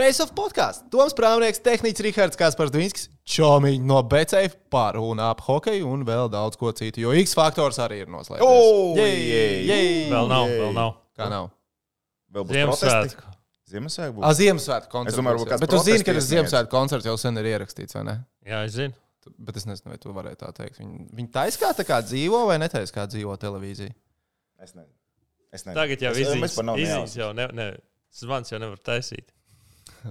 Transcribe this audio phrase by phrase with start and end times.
[0.00, 0.86] Face of podkāsts.
[0.92, 6.30] Toms Prāvnieks, tehnicis Rihards Kaspars Dvinskis, Čomiņš no BCF par un ap hokeju un vēl
[6.32, 8.40] daudz ko citu, jo X faktors arī ir noslēgts.
[8.46, 9.58] O, Jej, jej.
[9.68, 9.90] jej.
[10.12, 10.60] Vēl nav, Jej.
[10.62, 10.94] vēl nav.
[11.20, 11.50] Kā nav?
[12.32, 12.56] Vēl būs.
[12.56, 13.26] Ziemassvētku.
[13.70, 14.38] Ziemassvētku A, būs.
[14.40, 15.12] Ziemassvētku koncerts.
[15.14, 16.28] Es domāju, kāds Bet tu zini, ka tas.
[16.30, 18.14] Ziemassvētku koncerts jau sen ir ierakstīts, vai ne?
[18.48, 18.96] Jā, es zinu.
[19.36, 20.78] Bet es nezinu, vai tu varēji tā teikt.
[20.80, 23.92] Viņi, viņi taisa kā tā kā dzīvo vai netaisa kā dzīvo televīzija.
[24.64, 24.96] Es nezinu.
[25.52, 25.76] Es nezinu.
[25.76, 27.20] Tagad jau Es- es izziņas par nav izziņas nejaucu.
[27.20, 27.68] jau ne, ne,
[28.16, 29.28] zvans jau nevar taisīt.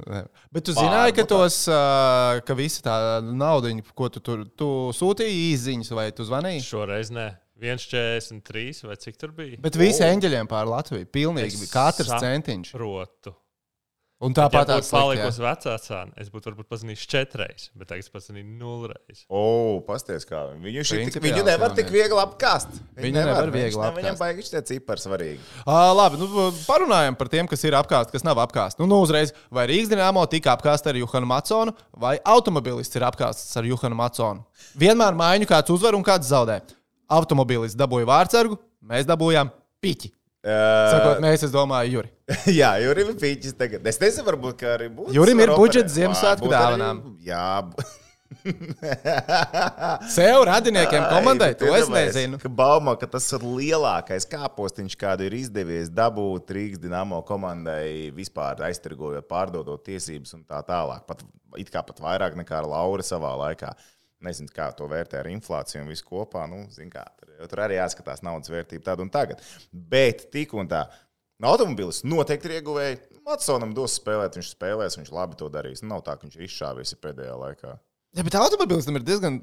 [0.06, 0.24] Ne.
[0.54, 1.60] Bet tu zināji, ka nu tos,
[2.46, 6.65] ka visa tā nauda, ko tu tur tu sūtīji īsiņas, vai tu zvanīji?
[6.68, 7.29] Šoreiz nē.
[7.60, 9.57] 1,43 vai cik tur bija?
[9.60, 11.07] Bet visi eņģeļiem pār Latviju.
[11.12, 12.71] Pilnīgi Es katrs sa- centiņš.
[12.71, 13.34] Protu.
[14.19, 17.87] Un Ja tāpat būtu tāds slikti, palikusi vecā cena, es būtu varbūt pazīstams četreiz, bet
[17.87, 19.21] tagad es pazinu nulreiz.
[19.32, 20.42] O, pasties kā.
[20.59, 22.82] Viņu, šit, Principiāls viņu nevar tik viegli apkāst.
[23.00, 25.39] Viņu nevar viņš viegli ne- Viņam baigi šie cipari svarīgi.
[25.64, 26.28] Uh, labi, nu,
[26.68, 28.83] parunājam par tiem, kas ir apgāzti, kas nav apgāzti.
[28.83, 33.56] Nu, nu, uzreiz, vai Rīgas dīnāmo tika apgāzta ar Juhanu Maconu, vai automobilists ir apgāzts
[33.56, 34.44] ar Juhanu Maconu.
[34.76, 36.59] Vienmēr maiņu kāds uzvar un kāds zaudē.
[37.09, 39.48] Automobilists dabūja vārdsargu, mēs dabūjām
[39.81, 40.11] piķi.
[40.40, 42.12] Sakot, Uh, mēs, es domāju, Juri.
[42.62, 43.88] jā, Jurim ir pīķis tagad.
[43.92, 45.12] Es nezinu, varbūt, arī būs.
[45.16, 45.98] Jurim ir budžets.
[45.98, 47.02] Ziemassvētku dāvanām.
[47.26, 47.66] Jā.
[50.16, 52.40] Sev radiniekiem komandai, to es nezinu.
[52.56, 59.28] Baumā, ka tas ir lielākais kāpostiņš, kādu ir izdevies dabūt Rīgas dīnāmo komandai vispār aiztirgojot,
[59.30, 61.04] pārdodot tiesības un tā tālāk.
[61.10, 61.26] Pat,
[61.60, 63.73] it kā pat vairāk nekā ar Lauru savā laikā.
[64.23, 66.44] Nezinu, kā to vērtē ar inflāciju un visu kopā.
[66.52, 67.06] Nu, zin kā,
[67.40, 69.42] tur, tur arī jāskatās naudas vērtība tāda un tagad.
[69.72, 70.86] Bet tik un tā.
[71.40, 73.00] Automobilis noteikti ir ieguvēji.
[73.30, 75.84] Matsonam dos spēlēt, viņš spēlēs, viņš labi to darīs.
[75.88, 77.76] Nav tā, ka viņš ir izšāvies pēdējā laikā.
[78.17, 79.38] Jā, bet automobilistam ir diezgan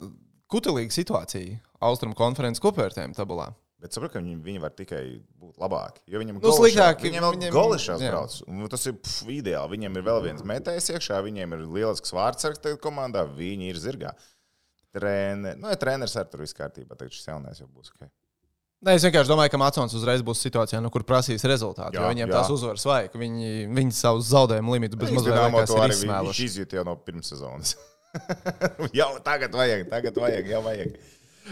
[0.52, 3.52] kutelīga situācija Austrum konferences kopvērtējuma tabulā.
[3.80, 5.00] Bet saprotu, ka viņi, viņi var tikai
[5.36, 6.00] būt labāki.
[6.10, 8.36] Jo viņam Nu, sliktāk, Viņam viņiem- golišās brauc.
[8.72, 9.76] Tas ir pf, ideāli.
[9.76, 14.14] Viņam ir vēl viens metējs iekšā, viņiem ir lielisks vārdsargs komandā, viņi ir zirgā.
[14.96, 18.06] Trēne, nu, ja treneris ar tur viss kārtībā, tad šis jaunais jau būs ok.
[18.86, 21.96] Nē, es vienkārši domāju, ka Macons uzreiz būs situācijā, nu, kur prasīs rezultātu.
[21.96, 22.34] Jā, Jo viņiem jā.
[22.36, 23.16] tās uzvaras vajag.
[23.18, 26.48] Viņi, viņi savus zaudējumu limitus bez mazliet ir arī vi- viņš izsmēluši.
[26.50, 27.74] izjūt jau no pirmssezonas.
[29.00, 30.96] jau tagad vajag, tagad vajag, jau vajag.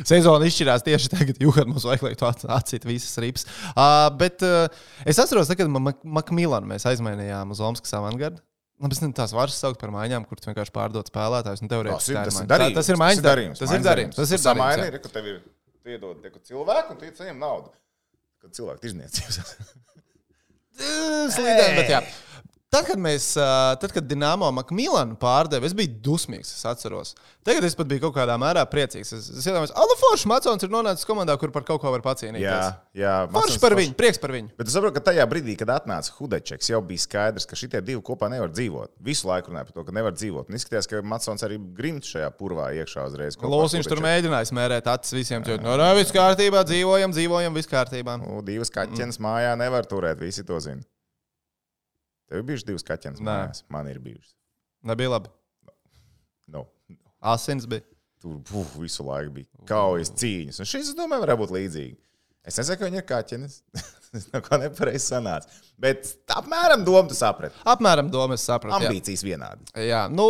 [0.05, 3.45] Sezona izšķirās tieši tagad, jo mums vajag, lai tu atcītu visas rips.
[3.73, 4.67] Uh, bet uh,
[5.07, 8.43] es atceros, kad Makmīlānu mēs aizmainījām uz Omaskas avangardu.
[8.83, 11.63] Labi, nezinu, tās varas saukt par maiņām, kur tu vienkārši pārdod spēlētājus.
[11.63, 11.71] Un
[12.03, 12.73] Tas ir, tas ir darījums.
[12.75, 13.59] Tā- Tas ir maiņas darījums.
[13.63, 14.17] Tas ir darījums.
[14.19, 14.67] Tas ir darījums.
[14.83, 14.89] Jā.
[14.91, 15.37] ir, ka tev ir
[15.85, 17.71] tu iedod cilvēku un tu saņem naudu.
[18.43, 19.39] Kad cilvēku tirzniecības.
[21.35, 22.01] Slīdēm, bet jā.
[22.75, 23.29] Tad, kad mēs,
[23.79, 26.51] tad, kad Dienāmo Makmīlānu pārdeva, es biju dusmīgs.
[26.57, 27.13] Es atceros.
[27.47, 29.13] Tagad es pat biju kaut kādā mērā priecīgs.
[29.15, 32.43] Es, es iedomājos, ka Foršs Macons ir nonācis komandā, kur par kaut ko var pacīnīties.
[32.43, 33.13] jā, jā.
[33.29, 34.51] Foršs Macons par viņu, prieks par viņu.
[34.59, 38.01] Bet es saprotu, ka tajā brīdī, kad atnāca Hudečeks, jau bija skaidrs, ka šie divi
[38.05, 38.95] kopā nevar dzīvot.
[39.07, 40.51] Visu laiku runāja par to, ka nevar dzīvot.
[40.51, 43.39] Un izskatījās, ka Matsons arī grimt šajā purvā iekšā uzreiz.
[43.39, 45.47] Lūsiņš tur mēģināja smērēt acis visiem.
[45.47, 48.19] Tur no viss kārtībā, dzīvojam, dzīvojam, viss kārtībā.
[48.25, 49.29] Nu, divas kaķenes mm.
[49.29, 50.83] mājā nevar turēt, visi to zina.
[52.35, 53.61] Tev ir bijušas divas kaķenes mājās.
[53.71, 54.33] Man ir bijušas.
[54.91, 55.31] Nebija labi.
[56.51, 56.65] No.
[57.23, 57.85] Asins bija.
[58.19, 60.59] Tur puf, visu laiku bija kaujas cīņas.
[60.65, 61.95] Un šis, domāju, varētu būt līdzīgi.
[62.45, 63.61] Es nesaku, ka viņi ir kaķenes.
[64.15, 65.63] Tas neko nepareizi sanāca.
[65.79, 67.55] Bet apmēram domu tu saprati.
[67.71, 68.75] Apmēram domu es sapratu.
[68.83, 68.91] jā.
[68.91, 69.71] Ambīcijas vienādi.
[69.87, 70.27] Jā, nu,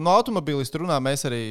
[0.00, 1.42] no automobilista runā mēs arī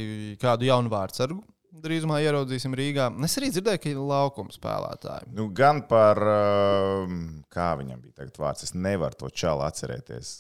[0.41, 1.39] kādu jaunu vārdu sargu.
[1.83, 3.07] Drīzumā ieraudzīsim Rīgā.
[3.27, 5.31] Es arī dzirdēju, ka ir laukuma spēlētāji.
[5.37, 7.17] Nu, gan par, um,
[7.53, 10.35] kā viņam bija tagad vārds, es nevaru to čalu atcerēties.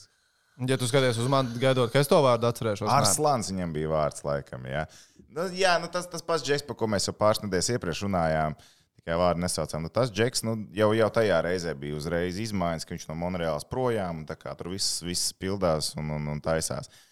[0.65, 2.95] Ja tu skaties uz mani, gaidot, ka es to vārdu atcerēšos, nē.
[3.03, 4.65] Arslāns viņam bija vārds, laikam.
[4.65, 4.87] Jā,
[5.29, 8.57] nu, jā nu, tas, tas pats Džeks, par ko mēs jau pāris nedēļas iepriekš runājām.
[8.97, 9.85] Tikai vārdu nesaucām.
[9.85, 13.67] Nu, tas Džeks nu, jau, jau tajā reizē bija uzreiz izmaiņas, ka viņš no Monreāls
[13.69, 16.89] projām un tā kā tur viss, viss pildās un, un, un taisās.
[16.89, 17.06] Bet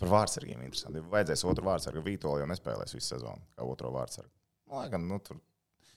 [0.00, 1.00] par vārdsargiem interesanti.
[1.00, 2.02] Ja vajadzēs otru vārdsargu.
[2.04, 4.32] Vītola jau nespēlēs visu sezonu kā otro vārdsargu.
[4.74, 5.38] Lai gan, nu, tur.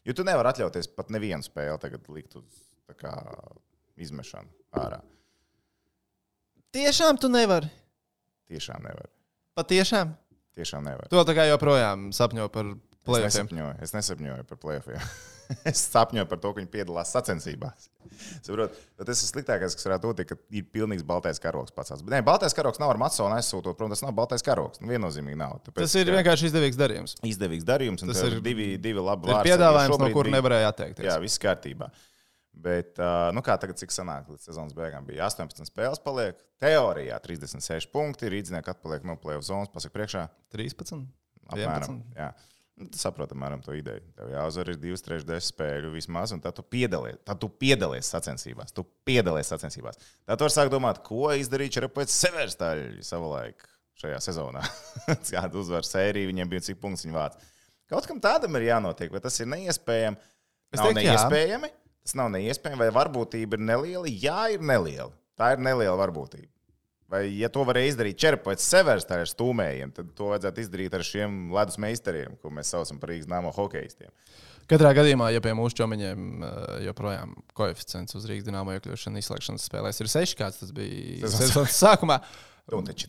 [0.08, 2.62] Jo tu nevari atļauties pat nevienu spēli tagad likt uz
[3.00, 3.14] kā,
[4.00, 5.02] izmešanu ārā.
[6.76, 7.70] Tiešām tu nevari.
[8.48, 9.10] Tiešām nevar.
[9.58, 10.14] Patiešām.
[10.58, 11.10] Tiešām nevar.
[11.12, 12.70] To tā kā joprojām sapņo par
[13.08, 15.12] Es nesapņoju, es nesapņoju par plēsoņiem.
[15.72, 17.88] es sapņoju par to, ka viņi piedalās sacensībās.
[18.46, 21.96] Saprot, bet tas ir sliktākais, kas varētu būt, ka ir pilnīgs baltais karoks pats.
[22.02, 24.82] Bet, nē, baltais karoks nav ar Matsonu aizsūtot, protams, tas nav baltais karoks.
[24.84, 25.60] Nu, viennozīmīgi nav.
[25.68, 27.16] Tāpēc, Tas ir vienkārši izdevīgs darījums.
[27.28, 29.54] izdevīgs darījums, un Tas ir- divi, divi labi vārdsargi.
[29.54, 31.08] piedāvājums, no kura nevarēja atteikties.
[31.08, 31.92] Jā, viss kārtībā.
[32.58, 32.98] Bet,
[33.38, 38.32] nu kā tagad, cik sanāk, līdz sezonas beigām bija 18 spēles, paliek teorijā 36 punkti.
[38.34, 40.24] Rīdznieki atpaliek no plēsoņa zonas, pasaka priekšā.
[40.56, 41.04] 13.
[41.54, 42.16] Apmēram, 11.
[42.18, 42.32] jā.
[42.78, 44.04] Nu, tu saproti, apmēram to ideju.
[44.14, 48.76] Tev jāuzvar ir divas trešdaļas spēļu vismaz, un tad tu piedalies, tad tu piedalies sacensībās.
[48.76, 49.98] Tu piedalies sacensībās.
[50.28, 53.66] Tad tu vari sākt domāt, ko izdarīt Čerapēc Severstaļi savulaik
[53.98, 54.62] šajā sezonā.
[55.32, 57.40] Kāda uzvaras sērija viņiem bija un cik punktus viņi vāc.
[57.90, 60.22] Kaut kam tādam ir jānotiek, vai tas ir neiespējami?
[60.76, 61.16] Es Nav teiktu, jā.
[61.16, 61.72] neiespējami.
[62.06, 64.12] Tas nav neiespējami, vai varbūtība ir neliela?
[64.12, 65.10] Jā, ir neliela.
[65.40, 66.52] Tā ir neliela varbūtība.
[67.08, 71.06] Vai, ja to varēja izdarīt Čerpēc Severs, tā ir stūmējiem, tad to vajadzētu izdarīt ar
[71.08, 74.12] šiem ledus meistariem, ko mēs saucam par Rīgas nāmo hokeistiem.
[74.68, 76.58] Katrā gadījumā, ja pie mūsu čomiņiem eh,
[76.90, 82.20] joprojām koeficients uz Rīgas dīnāmo iekļūšanu izslēgšanas spēlēs ir 6, kāds tas bija sezonas sākumā.
[82.68, 83.08] Taču.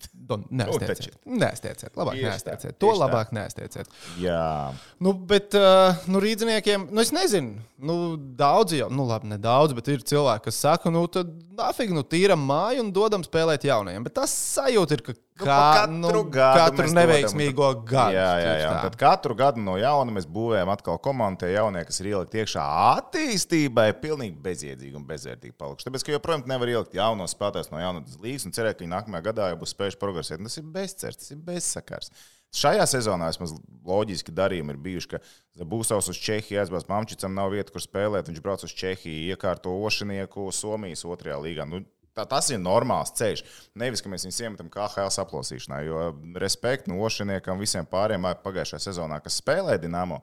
[0.50, 1.16] nestieciet.
[1.26, 1.96] Nestieciet.
[1.99, 2.76] Labāk nestieciet.
[2.78, 3.90] To labāk nestieciet.
[4.22, 4.72] Jā,
[5.02, 9.75] Nu, bet, uh, nu, rīzniekiem, nu, es nezinu, nu, daudz jau, nu, labi, ne daudz,
[9.75, 14.06] bet ir cilvēki, kas saka, nu, tad nafig, nu, tīram māju un dodam spēlēt jaunajiem.
[14.06, 18.14] Bet tas sajūta ir, ka Nu, kā, pa katru nu, gadu katru neveiksmīgo gadu.
[18.16, 18.70] jā, jā, jā.
[18.82, 22.64] Tad katru gadu no jauna mēs būvējam atkal komandu, tie jaunie, kas ir ielikt iekšā
[22.96, 25.87] attīstībai, pilnīgi bezjēdzīgi un bezvērtīgi palikuši.
[25.87, 29.26] Tāpēc, ka joprojām nevar ielikt jaunos spēlētājus no jaunas līnijas un cerēt, ka viņi nākamajā
[29.31, 30.42] gadā jau būs spējuši progresēt.
[30.44, 32.12] Tas ir bezcerts, tas ir bezsakars.
[32.58, 33.52] Šajā sezonā vismaz
[33.84, 38.30] loģiski darījumi ir bijuši, ka Būsovs uz Čehiju aizbrauc, Mamčicam nav vieta, kur spēlēt.
[38.30, 41.68] Viņš brauc uz Čehiju, iekārto ošinieku Somijas otrajā līgā.
[41.68, 41.82] Nu,
[42.18, 43.44] Tā, tas ir normāls ceļš.
[43.78, 46.00] Nevis, ka mēs viņus iemetam KHL saplosīšanā, jo
[46.42, 50.18] respektu no Ošiniekam visiem pārējiem pagājušajā sezonā, kas spēlēja Dienāmo.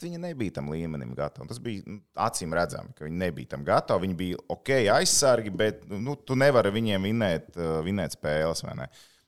[0.00, 1.44] Bet viņi nebija tam līmenim gatavi.
[1.50, 4.06] Tas bija nu, acīm redzami, ka viņi nebija tam gatavi.
[4.06, 8.62] Viņi bija ok, aizsargi, bet nu, tu nevari viņiem vinēt, uh, vinēt spēles.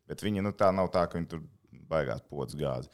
[0.08, 1.42] Bet viņi nu, tā nav tā, ka viņi tur
[1.90, 2.88] baigās podas gāzi.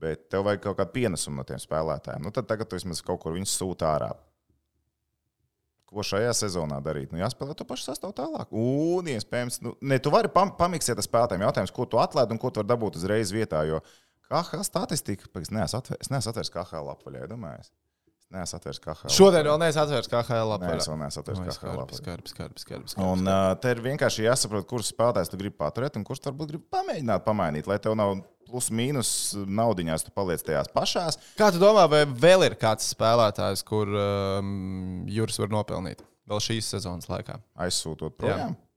[0.00, 2.24] Bet tev vajag kaut kādu pienesumu no tiem spēlētājiem.
[2.24, 4.08] Nu, tad tagad tu vismaz kaut kur viņus sūta ārā.
[5.92, 7.12] Ko šajā sezonā darīt?
[7.12, 8.56] Nu, jāspēlē to pašu sastāvu tālāk.
[8.56, 12.40] Un, iespējams, nu, ne, tu vari pam pamiksēt ar spēlētājiem jautājums, ko tu atlaidi un
[12.40, 13.66] ko tu vari dabūt uzreiz vietā.
[13.68, 13.82] Jo
[14.28, 17.62] KH statistika, es neesmu atvērs, es neesmu atvērs KH lapvaļā, domāju.
[17.62, 19.12] Es neesmu atvērs KH.
[19.12, 21.98] Šodien vēl neesmu atvērs KHL Nē, es vēl neesmu atvērs KH lapvaļā.
[22.00, 22.96] Skarbs, skarbs, skarbs.
[23.02, 26.64] Un uh, te ir vienkārši jāsaprot, kurus spēlētājus tu gribi paturēt, un tu varbūt gribi
[26.72, 28.16] pamēģināt pamainīt, lai tev nav
[28.48, 29.10] plus mīnus
[29.48, 31.20] naudiņās, tu paliec tajās pašās.
[31.38, 36.74] Kā tu domā, vai vēl ir kāds spēlētājs, kur um, Juris var nopelnīt vēl šīs
[36.76, 37.38] sezonas laikā?
[37.64, 38.56] aizsūtot projām.
[38.56, 38.71] Jā,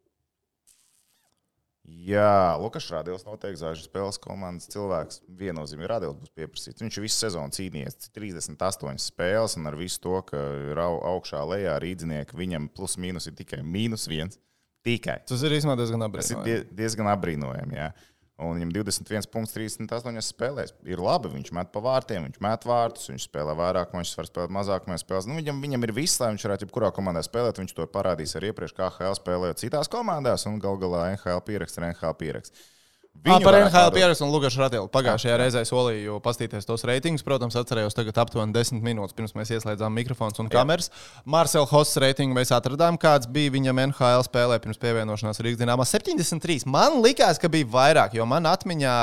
[2.62, 5.20] Lukas Rādījums noteikti zvaigžņu spēles komandas cilvēks.
[5.38, 6.82] Viennozīmīgi Rādījums būs pieprasīts.
[6.82, 10.38] Viņš visu sezonu cīnījies 38 spēles, un ar visu to, ka
[10.72, 14.40] ir au- augšā lejā rīdzinieki, viņam plus mīnus ir tikai mīnus viens.
[14.86, 15.20] Tikai.
[15.26, 15.50] Tas ir
[15.80, 16.46] diezgan Tas ir apbrīnojami.
[16.46, 17.74] die, diezgan apbrīnojami.
[17.74, 17.88] Jā.
[18.36, 20.74] Un viņam 21 punkts 38 spēlēs.
[20.84, 24.56] Ir labi, viņš met pa vārtiem, viņš met vārtus, viņš spēlē vairāk, viņš var spēlēt
[24.58, 25.32] mazāk, mēs spēlēsim.
[25.32, 27.62] Nu, viņam, viņam ir viss, lai viņš varētu jebkurā komandā spēlēt.
[27.64, 31.80] Viņš to parādīs arī iepriekš, kā HL spēlējot citās komandās, un gal galā NHL pieraksts
[31.80, 32.68] ir NHL pieraksts.
[33.26, 34.86] Ah, par NHL pieredzi un Lukas Ratilu.
[34.94, 37.24] Pagājušajā reizē solīju pastīties tos reitingus.
[37.26, 40.92] Protams, atcerējos tagad aptuveni 10 minūtes pirms mēs ieslēdzām mikrofons un kameras.
[41.26, 45.88] Marcel Hoss reitingu mēs atradām, kāds bija viņam NHL spēlē pirms pievienošanās Rīgas dīnāmā.
[45.90, 46.68] 73.
[46.70, 48.94] Man likās, ka bija vairāk, jo man atmiņā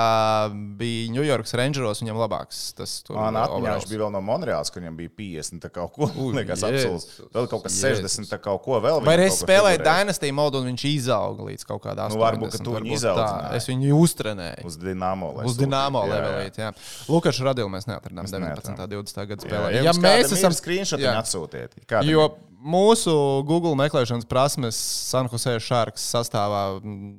[0.79, 2.63] bija New York Rangeros viņam labāks.
[2.79, 3.83] Tas tur Man atmiņā overalls.
[3.83, 6.09] viņš bija vēl no Monreāls, kur viņam bija 50 tā kaut ko.
[6.43, 7.29] Jēzus, absolūti.
[7.35, 8.07] Vēl kaut kas Jēzus.
[8.23, 9.03] 60 tā kaut ko vēl.
[9.03, 9.99] Vai spēlēja figurēja.
[10.07, 13.59] Dynasty modu un viņš izauga līdz kaut kādām Nu, varbūt, ka tu viņu izaudzināji.
[14.03, 14.65] Uztrenēju.
[14.69, 15.33] Uz Dienāmo.
[15.37, 16.23] lai Uz dīnāmo sūtītu.
[16.23, 16.53] Jā, jā.
[16.59, 16.71] Jā.
[17.09, 18.77] Lukas Radilu mēs neatradām Mēs 19.
[18.77, 18.99] neatradām.
[18.99, 19.27] un 20.
[19.33, 19.75] gada Jā, spēlē.
[19.75, 21.17] ja, Ja mēs esam screenshot, Jā.
[21.23, 21.77] atsūtiet.
[21.87, 22.29] Kādam Jo
[22.63, 23.13] mūsu
[23.47, 27.13] Google meklēšanas prasmes San Jose Sharks sastāvā mm,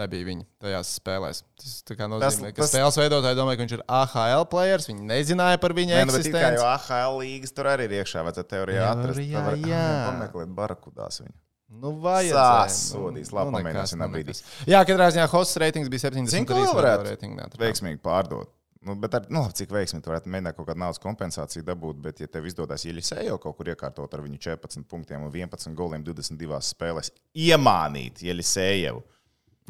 [0.00, 1.42] nebija viņa tajās spēlēs.
[1.60, 4.86] Tas nozīmē, ka tas- spēles veidotāji domāja, ka viņš ir AHL players.
[4.88, 6.56] Viņi nezināja par viņa Nē, nu, eksistenci.
[6.56, 8.22] jau AHL līgas tur arī ir iekšā.
[8.24, 9.20] Vajadzētu teorijā atrast.
[9.32, 9.84] Tad var- jā.
[10.08, 11.34] Pameklēt barakudās viņu.
[11.70, 12.70] Nu, vajadzēja.
[12.70, 13.30] Sāsodīs.
[13.30, 14.34] Labi, nekas, pamēģināsim nu, brīdī.
[14.70, 16.32] Jā, katrā ziņā hosts reitings bija 73.
[16.32, 17.60] Zini, ko varētu neatradām.
[17.62, 18.50] Veiksmīgi pārdot.
[18.80, 21.98] Nu, bet ar, nu, labi, cik veiksmīgi tu varētu mēģināt kaut kādu naudas kompensāciju dabūt,
[22.00, 26.06] bet, ja tev izdodas Jelisēju kaut kur iekārtot ar viņu 14 punktiem un 11 goliem
[26.06, 29.02] 22 spēlēs, iemānīt Jelisēju.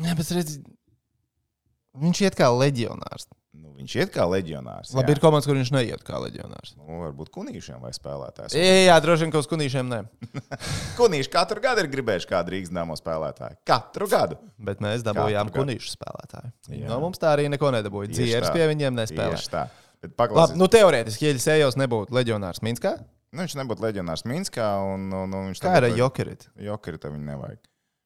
[0.07, 0.61] Jā, bet redz,
[2.07, 3.26] viņš iet kā leģionārs.
[3.50, 4.92] Nu, viņš iet kā leģionārs.
[4.95, 5.16] Labi, jā.
[5.16, 6.76] ir komandas, kur viņš neiet kā leģionārs.
[6.78, 8.54] Nu, varbūt kunīšiem vai spēlētājiem.
[8.54, 9.99] Jā, jā, droši vien, ka uz kunīšiem nē.
[11.00, 13.59] Kunīši katru gadu ir gribējuši kādu Rīgas dāmo spēlētāju.
[13.66, 14.38] Katru gadu.
[14.71, 16.52] Bet mēs dabūjām Katru kunīšu spēlētāju.
[16.76, 16.87] Jā.
[16.92, 18.12] No mums tā arī neko nedabūja.
[18.14, 18.52] Tā.
[18.54, 19.35] pie viņiem nespēlē.
[19.35, 19.64] Tieši tā.
[20.00, 22.95] Bet Labi, paklausies, nu teorētiski, ja Sējos nebūtu leģionārs Minskā,
[23.35, 26.47] nu, viņš nebūtu leģionārs Minskā, un, un, un viņš kā ar Jokerit?
[26.57, 27.61] Jokeri tam viņa nevajag.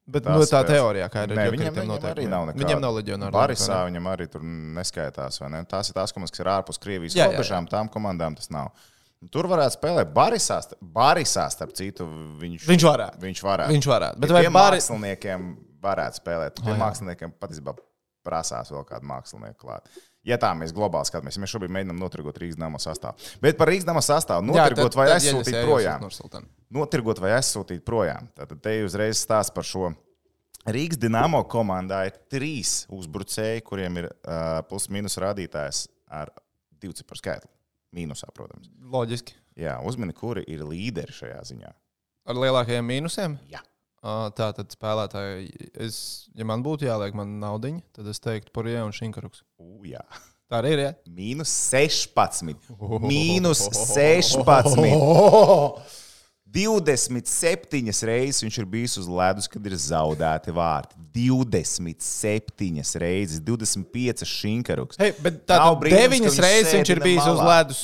[0.05, 2.61] Bet Tās no tā teorijā, kā ir Jokerit, viņam, viņam arī nav nekāda.
[2.61, 3.33] Viņam nav leģionāra.
[3.33, 5.39] Barisā viņam arī tur neskaitās.
[5.49, 5.63] Ne?
[5.71, 8.75] Tās ir tās komandas, kas ir ārpus Krievijas Jā, robežām, tām komandām tas nav.
[9.33, 12.05] Tur varētu spēlēt Barisā, Barisā starp citu.
[12.43, 13.23] Viņš, Viņš varētu.
[13.25, 13.73] Viņš varētu.
[13.73, 14.21] Viņš varētu.
[14.21, 15.47] Bet vai tiem Baris- māksliniekiem
[15.87, 16.61] varētu spēlēt?
[16.61, 16.81] Tiem jā.
[16.83, 17.77] māksliniekiem patiesībā
[18.25, 19.89] prasās vēl kādu mākslinieku klāt.
[20.25, 23.29] Ja tā mēs globāli skatāmies, ja mēs šobrīd mēģinām notirgot Rīgas dāmas sastāvu.
[23.45, 26.07] Bet par Rīgas dāmas sastāvu notirgot vai aizsūtīt projām.
[26.73, 28.31] Notirgot vai aizsūtīt projām.
[28.39, 29.91] Tad te uzreiz stāsta par šo.
[30.65, 36.33] Rīgas dīnāmo komandā ir trīs uzbrucēji, kuriem ir uh, plus-minus rādītājs ar
[36.81, 37.53] divu ciparu skaitli.
[37.95, 38.73] Mīnusā, protams.
[38.91, 39.37] Loģiski.
[39.61, 41.71] Jā, uzmini, kuri ir līderi šajā ziņā.
[42.25, 43.37] Ar lielākajiem mīnusiem?
[43.53, 43.61] Jā.
[44.05, 45.49] Tā tad spēlētāji,
[45.81, 45.97] es,
[46.37, 49.41] ja man būtu jāliek man naudiņa, tad es teiktu par Ievu un Šinkaruks.
[49.57, 50.05] U, jā.
[50.51, 50.81] Tā arī ir.
[50.83, 50.91] Ja?
[51.09, 52.53] Mīnus 16.
[53.01, 54.85] Mīnus 16.
[56.55, 60.95] 27 reizes viņš ir bijis uz ledus, kad ir zaudēti vārti.
[61.17, 65.01] 27 reizes, 25 šinkaruks.
[65.01, 67.57] Hey, bet tā Nav brīnums, ka deviņas viņš reizes sēdi viņš ir bijis uz malā.
[67.57, 67.83] ledus,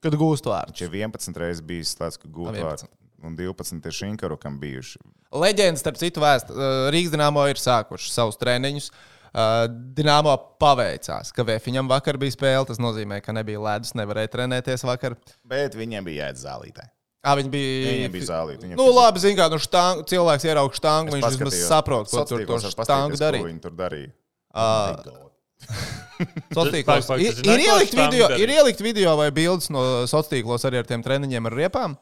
[0.00, 0.72] kad gūst vārdu.
[0.72, 2.70] Viņš ir 11 reizes bijis slēdz, ka gūtu 11.
[2.70, 2.88] vārtu.
[3.26, 5.00] Un 12 ir šinkarukam bijuši.
[5.36, 8.90] Leģendas, starp citu, vēst, uh, Rīgas dīnāmo ir sākuši savus treniņus.
[9.30, 12.64] Uh, Dināmo paveicās, ka Vēfiņam vakar bija spēle.
[12.66, 15.14] Tas nozīmē, ka nebija ledus, nevarēja trenēties vakar.
[15.46, 16.88] Bet viņiem bija jāiet zālītē.
[17.20, 17.88] À, viņi bija.
[17.92, 18.64] Viņiem bija zālīte.
[18.64, 22.24] Viņiem Nu, labi, zina, kā nu, štang, cilvēks ierauga štangu, Es viņš vismaz saprot, ko
[22.24, 23.48] tur var štangu paskatīties, ko darīja.
[23.50, 24.12] Viņi tur darīja.
[24.50, 25.26] Uh,
[26.56, 28.38] Sociālos ir, ir, ielikt video, darīja?
[28.40, 31.96] ir ielikt video vai bildes no sociālos tīklos arī ar tiem treniņiem ar riepām.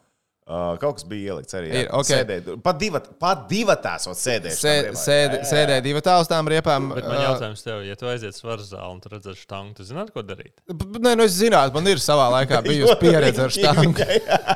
[0.49, 1.67] Uh, kaut kas bija ielikts arī.
[1.83, 2.07] Ir, ok.
[2.09, 2.47] Sēdēt.
[2.65, 4.57] Pat divat, pat divatās vēl sēdēja.
[4.57, 6.87] Sē- sēdi- Sēdēja divi tālu tām riepām.
[6.97, 9.85] Bet man jautājums tev, ja tu aiziet uz svaru zāli un tu redzēsi štangu, tu
[9.85, 10.55] zinātu, ko darīt?
[10.73, 14.09] Nē, nu es zinātu, man ir savā laikā bijusi pieredze ar štāngu.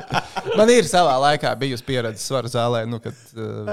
[0.57, 3.69] Man ir savā laikā bijusi pieredze svaru zālē, nu, kad uh,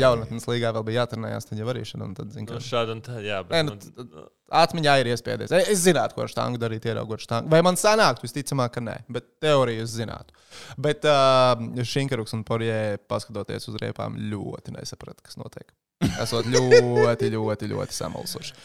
[0.00, 1.68] jaunatnes līgā vēl bija jātrenējās, tad jau
[2.06, 3.66] un Tad, zin, Nu, ka šādi un tā, jā, Nē, bet.
[3.68, 5.54] nu, Nu, atmiņā ir iespējams.
[5.62, 7.50] Es, zinātu, ko ar štāngu darīt, ieraugot štāngu.
[7.52, 10.36] Vai man sanāktu, visticamāk, ka nē, bet teoriju es zinātu.
[10.80, 15.68] Bet uh, Šinkaruks un Porjē, paskatoties uz riepām, ļoti nesaprata, kas notiek.
[16.20, 18.56] Esot ļoti, ļoti, ļoti samulsuši.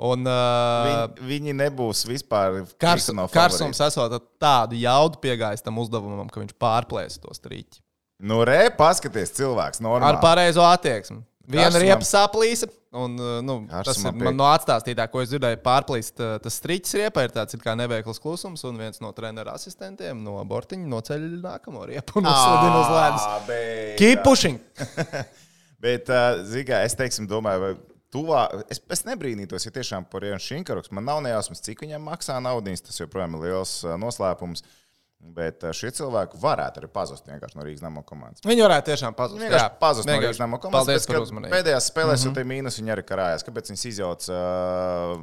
[0.00, 5.76] Un, uh, Viņi, viņi nebūs vispār Kars, Kristino Karsums esot ar tādu jaudu piegājis tam
[5.82, 7.82] uzdevumam, ka viņš pārplēs to strīķi.
[8.24, 9.80] Nu, re, paskaties, cilvēks.
[9.80, 10.20] Ar Normāli.
[10.20, 11.20] pareizo attieksmi.
[11.50, 13.56] Viena riepa saplīsa, un uh, nu,
[13.86, 15.60] tas ir man no atstāstītā, ko es dzirdēju.
[15.64, 20.20] Pārplīst uh, tas strīķis riepa ir tāds kā neveikls klusums, un viens no treneru asistentiem
[20.24, 23.28] no bortiņa noceļ nākamo riepu un uzslidina uz ledus.
[24.00, 24.60] Keep pushing!
[25.84, 27.72] Bet, uh, zināmā, es teiksim, domāju, vai
[28.12, 32.36] tuvā, es, es nebrīnītos, ja tiešām par Jēnu Šinkaruks man nav nejausmas, cik viņam maksā
[32.42, 32.84] naudas.
[32.84, 34.66] Tas joprojām ir liels uh, noslēpums.
[35.20, 38.40] Bet uh, šie cilvēki varētu arī pazust no Rīgas nama komandas.
[38.46, 39.42] Viņi varētu tiešām pazust.
[39.42, 40.30] Vienkārši pazust no vienkārši.
[40.30, 40.86] Rīgas nama komandas.
[40.88, 41.52] Paldies tāpēc, par uzmanību.
[41.58, 42.40] Pēdējās spēlēs mm -hmm.
[42.40, 43.44] jau mīnus viņi arī karājās.
[43.44, 45.20] Kāpēc viņas izjauca uh,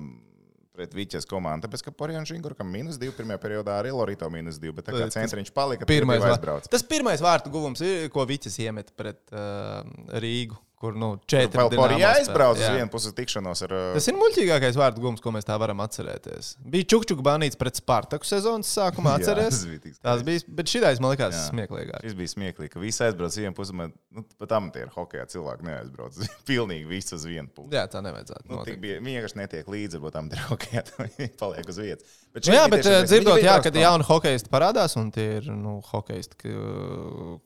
[0.78, 1.66] pret Vīķes komandu?
[1.66, 4.76] Tāpēc, ka Porjāna Šinkurkam mīnus divi pirmajā periodā, arī Lorito mīnus divi.
[4.78, 6.70] Bet tā kā Tas centriņš palika, Pirmais, aizbraucis.
[6.70, 9.82] tas pirmais vārtu guvums ir, ko Viķis iemet pret uh,
[10.22, 12.10] Rīgu, kur nu, četri Vēl spēlē.
[12.20, 13.72] aizbraucis uz vienu pusi tikšanos ar.
[13.74, 16.52] uh, Tas ir muļķīgākais vārdu gums, ko mēs tā varam atcerēties.
[16.62, 19.58] Bija čukčuk banīts pret Spartaku sezonas sākumā, Jā, atceries?
[19.58, 22.04] tas bija tik Tas bija, bet šitais man likās smieklīgāk.
[22.06, 23.74] Šis bija smieklīgi, ka visi aizbrauc uz vienu pusi.
[23.82, 26.16] bet, Nu, pat amatieru hokeja cilvēki neaizbrauc.
[26.50, 27.74] Pilnīgi viss uz vienu pusi.
[27.76, 28.48] Jā, tā nevajadzētu.
[28.50, 30.86] Nu, bija, viņi vienkārši netiek līdzi, varbūt amatieru hokeja.
[31.42, 32.16] Paliek uz vietas.
[32.38, 35.48] Bet Nu, jā, bet tiešām eh, dzirdot, jā, kad jauni hokeisti parādās, un tie ir
[35.50, 36.52] nu, hokeisti,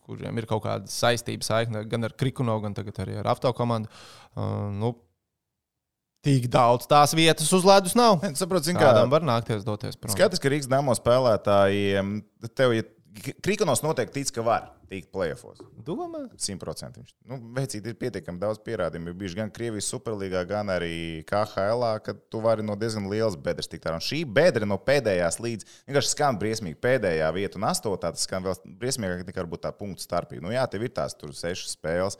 [0.03, 3.87] kuriem ir kaut kāda saistība saikne gan ar Krikunovu, gan tagad arī ar autokomandu.
[4.35, 4.91] Uh, nu,
[6.27, 8.19] tik daudz tās vietas uz ledus nav.
[8.19, 8.35] prom.
[8.41, 10.11] Saprot, zin, kā, Kādam var nākties doties prom.
[10.11, 12.17] Skaidrs, ka Rīgas dāmas spēlētājiem,
[12.51, 12.85] tev, ja
[13.43, 15.59] Krikonos noteikti tic, ka var tikt plēsofos.
[15.83, 16.21] Domā?
[16.39, 16.99] 100%.
[17.01, 19.11] Viņš, Nu, veicīt, ir pietiekami daudz pierādījumu.
[19.11, 23.67] Ir bijuši gan Krievijas superlīgā, gan arī KHL, ka tu vari no diezgan lielas bedres
[23.71, 23.99] tikt ārā.
[23.99, 26.79] Un šī bedra no pēdējās līdz vienkārši skan briesmīgi.
[26.83, 30.45] Pēdējā vieta un astotā tas skan vēl briesmīgāk nekā varbūt tā punktu starpība.
[30.47, 32.19] Nu, jā, tev ir tās tur sešas spēles,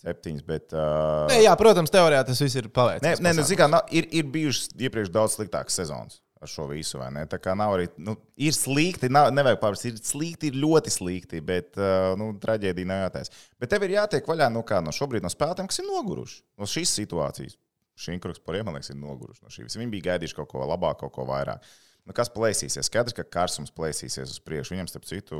[0.00, 0.72] septiņas, bet.
[0.72, 1.28] Uh...
[1.32, 3.04] Nē, jā, protams, teorijā tas viss ir paveicis.
[3.04, 6.66] Nē, nē nu, zini kā, nav- ir, ir bijušas iepriekš daudz sliktākas sezonas ar šo
[6.70, 7.00] visu.
[7.30, 7.88] Tā kā nav arī.
[8.00, 9.98] Nu, ir slikti, nav, nevajag pārspēt.
[9.98, 13.40] Ir slikti, ir ļoti slikti, bet uh, nu, traģēdija nav jātaisa.
[13.60, 16.68] Bet tev ir jātiek vaļā no, kā, no šobrīd no spēlētājiem, kas ir noguruši no
[16.70, 17.58] šīs situācijas.
[17.98, 19.78] Šī inkurks par iemanieks ir noguruši no šīs.
[19.78, 21.66] Viņi bija gaidījuši kaut ko labāku, kaut ko vairāk.
[22.04, 22.90] Nu, kas plēsīsies?
[22.90, 24.74] Skaidrs, ka karsums plēsīsies uz priekšu.
[24.74, 25.38] Viņam, starp citu,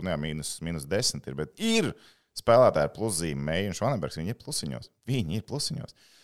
[0.00, 1.36] nu, jā, mīnus, mīnus desmit ir.
[1.36, 1.90] Bet ir
[2.38, 4.16] spēlētāji ar pluszīmēm, Meija un Švanenbergs.
[4.22, 4.92] Viņi ir plusiņos.
[5.10, 5.92] Viņi ir plusiņos.
[5.92, 6.15] Uh,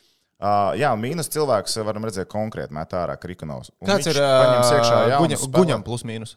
[0.79, 3.71] jā, un mīnus cilvēks varam redzēt konkrēti met ārā Krikonovs.
[3.83, 6.37] Kāds viņš ir uh, jaunu guņa, spēlē- guņam plus mīnus?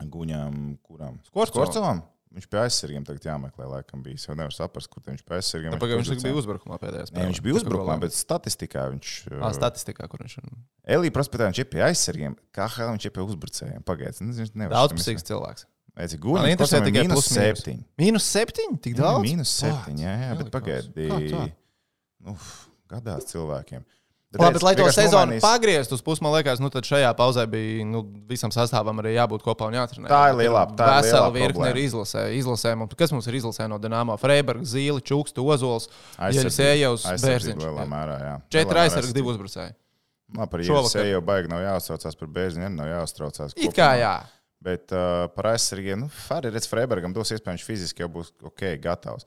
[0.00, 0.56] Guņam,
[0.86, 1.18] kuram?
[1.28, 2.00] Skorcovam?
[2.32, 4.16] Viņš pie aizsargiem tagad jāmeklē, laikam bija.
[4.16, 5.74] Es jau nevaru saprast, kur viņš pie aizsargiem.
[5.74, 7.26] Tāpēc viņš tagad bija uzbrukumā pēdējā spēlē.
[7.28, 9.10] viņš bija uzbrukumā, bet statistikā viņš.
[9.36, 10.46] Ah, statistikā, kur viņš ir.
[10.96, 12.38] Elīja prasa, viņš ir pie aizsargiem.
[12.56, 13.84] Kā hēl viņš ir pie uzbrucējiem?
[13.84, 14.78] Pagaidiet, nu, viņš nevar.
[14.78, 15.68] Daudzpusīgs cilvēks.
[16.24, 17.82] Guņam, interesē Skorcovam ir tikai mīnus septiņi.
[18.00, 18.78] Mīnus septiņi?
[18.80, 19.24] Tik Jā, daudz?
[19.28, 21.42] mīnus septiņi, jā, jā, bet pagaidi.
[22.24, 22.32] Nu,
[22.92, 23.84] gadās cilvēkiem.
[24.32, 27.42] Labi, bet, lai to sezonu nomainīs- pagrieztu uz pusi, man liekas, nu, tad šajā pauzē
[27.52, 30.08] bija nu, visam sastāvam arī jābūt kopā un jāatrenē.
[30.08, 31.74] Tā ir lielā- tā ir Vesela virkne problēma.
[31.76, 32.22] ir izlasē.
[32.38, 32.72] izlasē.
[32.80, 34.16] Mums, kas mums ir izlasē no Dienāmo?
[34.18, 37.88] Freiberga, Zīle, Čukste, Ozols, Aizsardzība Bērziņš.
[37.92, 38.40] mērā.
[38.48, 39.74] Četri aizsargi, divi uzbrucēji.
[40.32, 43.52] Man par jau baigi nav jāuztraucās par bērziņu, nav jāuztraucās.
[43.56, 44.14] It kā jā.
[44.62, 48.62] Bet uh, par aizsargiem, nu, Fari redz, Freibergam dos iespēju, viņš fiziski jau būs ok,
[48.80, 49.26] gatavs.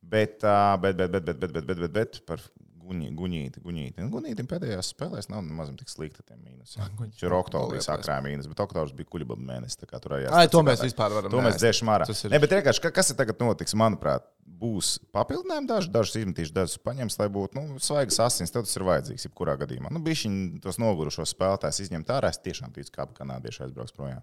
[0.00, 2.40] Bet, uh, bet, bet, bet, bet, bet, bet, bet, bet, bet par
[2.86, 4.02] guņi, guņīti, guņīti.
[4.04, 6.76] Nu, Guņītim pēdējās spēlēs nav nemaz tik slikti tie mīnus.
[7.00, 9.76] Viņš ir oktobrī sakrāja mīnus, bet oktobris bija kuļbaba mēnesis.
[9.82, 12.08] tā kā Tur arī Ai, to mēs vispār varam To mēs dzēšam ārā.
[12.08, 16.52] Ir- Ne, bet vienkārši, ka- kas ir tagad notiks, manuprāt, būs papildinājumi daži, dažus izmetīšu,
[16.56, 18.50] dažus paņems, lai būtu nu, svaigas asins.
[18.50, 19.90] Tev tas ir vajadzīgs, jebkurā gadījumā.
[19.92, 22.30] Nu, bija viņi tos nogurušos spēlētājus izņemt ārā.
[22.32, 24.22] Es tiešām ticu, kā kanādieši aizbrauks projām.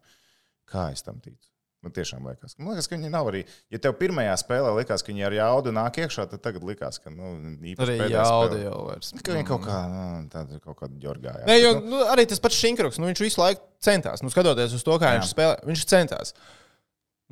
[0.65, 1.53] Kā es tam ticu?
[1.84, 3.42] Man tiešām liekas, man liekas, ka viņi nav arī.
[3.74, 7.12] Ja tev pirmajā spēlē likās, ka viņi ar jaudu nāk iekšā, tad tagad likās, ka
[7.12, 7.34] nu,
[7.84, 9.12] Arī jauda jau vairs.
[9.20, 11.44] Ka viņi kaut kā nu, tāda kaut kāda ģorgājā.
[11.50, 14.24] Nē, jo nu, arī tas pats Šinkruks, nu, viņš visu laiku centās.
[14.24, 15.20] Nu, skatoties uz to, kā Jā.
[15.20, 16.32] viņš spēlē, viņš centās.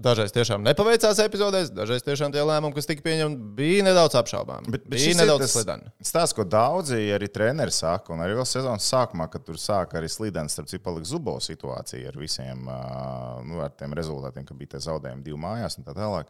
[0.02, 4.72] Dažreiz tiešām nepaveicās epizodēs, dažreiz tiešām tie lēmumi, kas tika pieņemti, bija nedaudz apšaubāmi.
[4.74, 5.92] Bet- bet bija nedaudz slideni.
[6.02, 10.10] Stāsts, ko daudzi arī treneri saka, un arī vēl sezonas sākumā, kad tur sāka arī
[10.10, 14.80] slīdens, starp citu, palika zubo situācija ar visiem nu, ar tiem rezultātiem, ka bija tie
[14.90, 16.26] zaudējumi divu mājās un tā tālāk.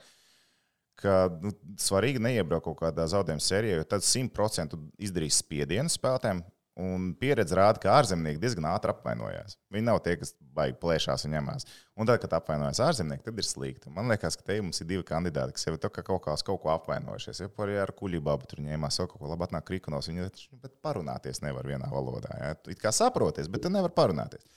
[1.01, 1.51] Ka nu,
[1.81, 6.43] svarīgi neiebraukt kaut kādā zaudējuma sērijā, jo tad 100% izdarīs spiedienu spēlētājiem.
[6.81, 9.57] Un pieredze rāda, ka ārzemnieki diezgan ātri apvainojās.
[9.73, 11.67] Viņi nav tie, kas baigi plēšās un ņemās.
[11.99, 13.91] Un tad, kad apvainojas ārzemnieki, tad ir slikti.
[13.93, 16.61] Man liekas, ka te mums ir divi kandidāti, kas jau ir kā kaut, kās, kaut
[16.63, 17.43] ko apvainojušies.
[17.43, 20.09] Ja arī ar kuģibabu tur ņēmās vēl kaut ko labu, atnāk krikonos.
[20.09, 20.31] Viņi
[20.63, 22.33] bet parunāties nevar vienā valodā.
[22.39, 22.57] Ja?
[22.57, 24.47] Tu it kā saproties, bet tu nevar parunāties.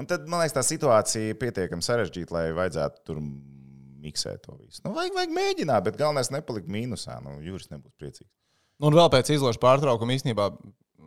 [0.00, 3.20] Un tad, man liekas, tā situācija ir pietiekami sarežģīta, lai vajadzētu tur
[4.00, 4.80] miksēt to visu.
[4.86, 7.18] Nu, vajag, vajag mēģināt, bet galvenais nepalikt mīnusā.
[7.24, 8.30] Nu, Jūras nebūs priecīgs.
[8.80, 10.46] Un vēl pēc izlaša pārtraukuma īstenībā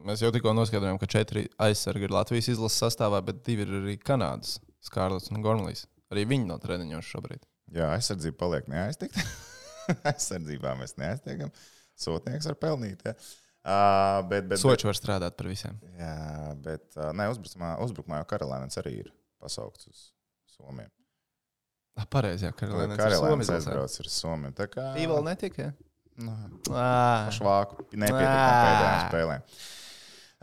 [0.07, 3.95] mēs jau tikko noskaidrojām, ka četri aizsargi ir Latvijas izlases sastāvā, bet divi ir arī
[3.99, 4.57] Kanādas-
[4.87, 5.85] Skārlets un Gormlijs.
[6.13, 7.45] Arī viņi nav treniņoši šobrīd.
[7.73, 9.23] Jā, aizsardzība paliek neaiztiekta.
[10.11, 11.53] Aizsardzībā mēs neaiztiekam.
[11.99, 13.01] Sotnieks var pelnīt.
[13.07, 13.13] Ja.
[13.63, 15.77] Uh, bet, bet, Soči var strādāt par visiem.
[15.79, 16.15] bet, jā,
[16.65, 20.03] bet uh, ne, uzbrukumā, uzbrukumā jau Karalēns arī ir pasaukts uz
[20.51, 20.91] Somiju.
[22.11, 22.51] Pareizi, jā.
[22.59, 24.55] Karalēns aizbrauc ar Somiju.
[24.59, 25.69] Tā kā Tī vēl netika.
[25.69, 25.73] jā?
[26.21, 26.33] nu,
[27.33, 28.57] švāku nepietikam Ā.
[28.65, 29.45] pēdējām spēlēm.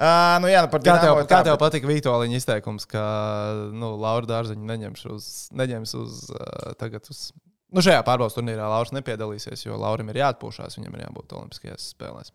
[0.01, 3.03] Uh, nu jā, nu par Kā tev, kā tev patika Vitoļiņa izteikums, ka
[3.77, 7.27] nu, Laura Dārziņa neņems uz, neņems uz, uh, tagad uz.
[7.69, 12.33] Nu, šajā pārbaudas turnīrā Lauris nepiedalīsies, jo Laurim ir jāatpūšās, viņam ir jābūt Olimpiskajās spēlēs.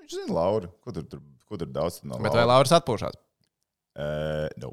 [0.00, 3.14] Viņš zina, Laura, ko tur, ko tur daudz no Bet vai Lauris atpūšās?
[3.94, 4.72] Uh, no.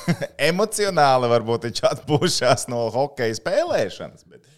[0.48, 4.48] Emocionāli varbūt viņš atpūšas no hokeja spēlēšanas, bet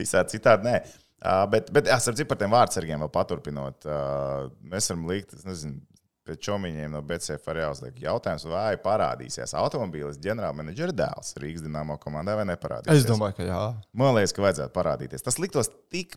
[0.00, 0.80] visādi citādi nē.
[1.20, 3.84] Uh, bet, bet es saprotu, par tiem vārdsargiem vēl paturpinot.
[3.84, 5.82] Uh, mēs varam likt, es nezinu,
[6.30, 12.38] pēc čomiņiem no BCF arī jāuzliek jautājums, vai parādīsies automobīlis ģenerālmenedžera dēls Rīgas dīnāmo komandai
[12.40, 13.02] vai neparādīsies.
[13.02, 13.60] Es domāju, ka jā.
[13.98, 15.26] Man liekas, ka vajadzētu parādīties.
[15.26, 16.14] Tas liktos tik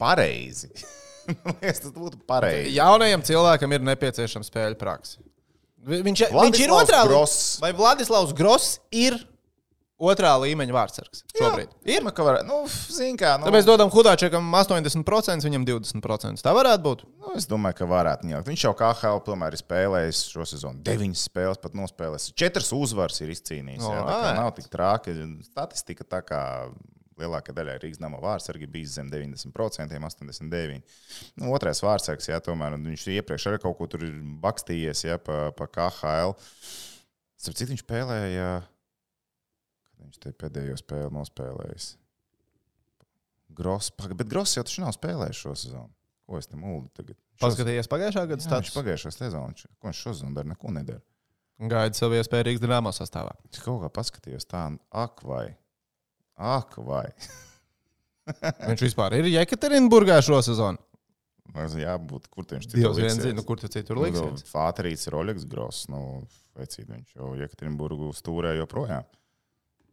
[0.00, 0.70] pareizi.
[1.62, 2.72] Liekas, tas būtu pareizi.
[2.78, 5.20] Jaunajam cilvēkam ir nepieciešama spēļu praksa.
[5.82, 7.36] Vi- Viņš, viņš ir Vladislavs otrā Gross.
[7.62, 9.16] Vai Vladislavs Gross ir
[10.02, 11.72] otrā līmeņa vārdsargs šobrīd?
[11.86, 12.08] Jā, ir.
[12.12, 16.42] Ka var, nu, zin kā, nu, Tāpēc dodam Hudāčekam 80%, viņam 20%.
[16.44, 17.04] Tā varētu būt.
[17.22, 18.48] Nu, es domāju, ka varētu ņemt.
[18.50, 20.82] Viņš jau kā HL tomēr ir spēlējis šo sezonu.
[20.86, 22.32] Deviņas spēles pat nospēlējis.
[22.38, 23.86] Četras uzvaras ir izcīnījis.
[23.86, 25.14] jā, tā kā nav tik traki.
[25.46, 26.42] Statistika tā kā
[27.20, 30.96] lielākajai daļai Rīgas nama vārdsargi bija zem 90%, 89%.
[31.40, 35.50] Nu, otrais vārdsargs, jā, tomēr viņš iepriekš arī kaut ko tur ir bakstījies jā, pa,
[35.56, 36.36] pa KHL.
[37.42, 38.50] Starp citu, viņš spēlēja.
[40.02, 41.88] Viņš te pēdējo spēli nospēlējis?
[43.52, 45.90] Gross, bet Gross jau taču nav spēlējis šo sezonu.
[46.28, 47.16] Ko es te mūlu tagad?
[47.36, 48.76] Šo- Paskatījies pagājušā gada Jā, stāstu.
[48.78, 51.02] pagājušā sezonā, ko viņš šodien dara, neko nedara.
[51.62, 53.34] Gaida savu iespēju Rīgas dīnāmā sastāvā.
[53.52, 55.54] Es kaut kā paskatījos, tā, ak, vai.
[56.36, 57.10] Ak, vai.
[58.70, 60.78] Viņš vispār ir Jekaterinburgā šo sezonu.
[61.52, 64.44] Man jābūt, kur viņš Dievs vien zina, kur tu citur Nu, liksies.
[64.48, 65.88] Fāterīts ir Oļegs Gross.
[65.92, 66.22] Nu,
[66.56, 69.04] vecīt, viņš jau Jekaterinburgu stūrē joprojām.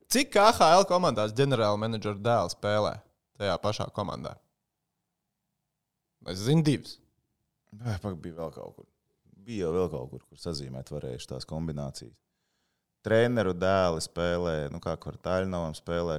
[0.09, 2.95] Cik KHL komandās ģenerāla menedžera dēls spēlē
[3.37, 4.31] tajā pašā komandā?
[6.29, 6.95] Es zinu, divas.
[7.77, 8.87] Vai pak bija vēl kaut kur?
[9.45, 12.15] Bija jau vēl kaut kur, kur sazīmēt varējuši tās kombinācijas.
[13.05, 16.17] Treneru dēli spēlē, nu kā kvartāļnovam spēlē,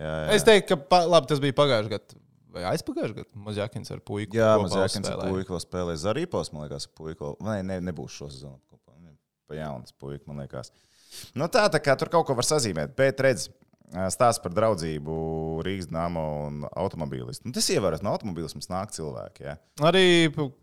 [0.00, 0.14] jā.
[0.34, 2.20] Es teiktu, ka pa, labi, tas bija pagājušajā gadā.
[2.56, 3.42] Vai aizpagājušajā gadā?
[3.50, 4.40] Mazākins ar puiku.
[4.40, 6.00] Jā, kopā mazākins ar puiku spēlē.
[6.00, 7.36] Zarīpos, man liekas, puiku.
[7.44, 8.58] Nē, ne, nebūs šo sezonu
[9.46, 10.72] Pa jaunas puiku, man liekas.
[11.36, 12.96] Nu tā, tā kā tur kaut ko var sazīmēt.
[12.98, 13.48] Bet redz,
[14.10, 15.12] Stāsts par draudzību
[15.62, 17.46] Rīgas dāmu un automobīlistu.
[17.46, 19.44] Nu, tas ievērās no automobīlisma nāk cilvēki.
[19.46, 19.54] Ja?
[19.86, 20.02] Arī,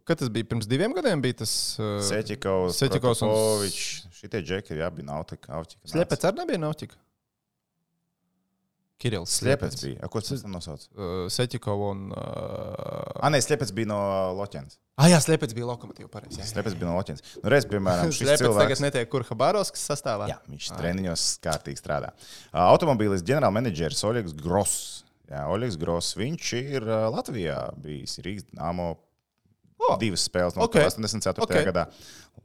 [0.03, 3.87] kad tas bija pirms diviem gadiem, bija tas uh, Seķikovs, Seķikovs un- Prokopovičs.
[4.19, 5.63] Šitie džeki ir abi nautika.
[5.87, 6.99] Sliepets arī nebija Nautika.
[9.03, 9.99] Kirillis Sliepets bija.
[9.99, 10.85] A, Ko tas nosauc?
[10.95, 12.03] Uh, Seķikovs un.
[12.15, 13.19] Uh...
[13.19, 13.99] Ah, nē, Sliepets bija no
[14.39, 14.79] Loķenes.
[14.95, 16.07] Ah, jā, Sliepets bija lokomotīva.
[16.13, 16.39] Pareizi.
[16.39, 16.47] jā.
[16.47, 17.23] Sliepets bija no Loķenes.
[17.41, 18.63] Nu, reiz, piemēram, šis Sliepets cilvēks.
[18.63, 20.29] tagad netiek kur Habarovskas sastāvā.
[20.31, 22.13] Jā, viņš treniņos kārtīgi strādā.
[22.53, 25.03] Uh, Automobīlis ģenerālmenedžeris Oļegs Gross.
[25.31, 26.15] Jā, Oļegs Gross.
[26.19, 28.93] Viņš ir uh, Latvijā bijis Rīgas dāmo
[29.83, 30.79] O, divas spēles no ok.
[30.87, 31.43] 84.
[31.43, 31.55] Ok.
[31.69, 31.87] gadā.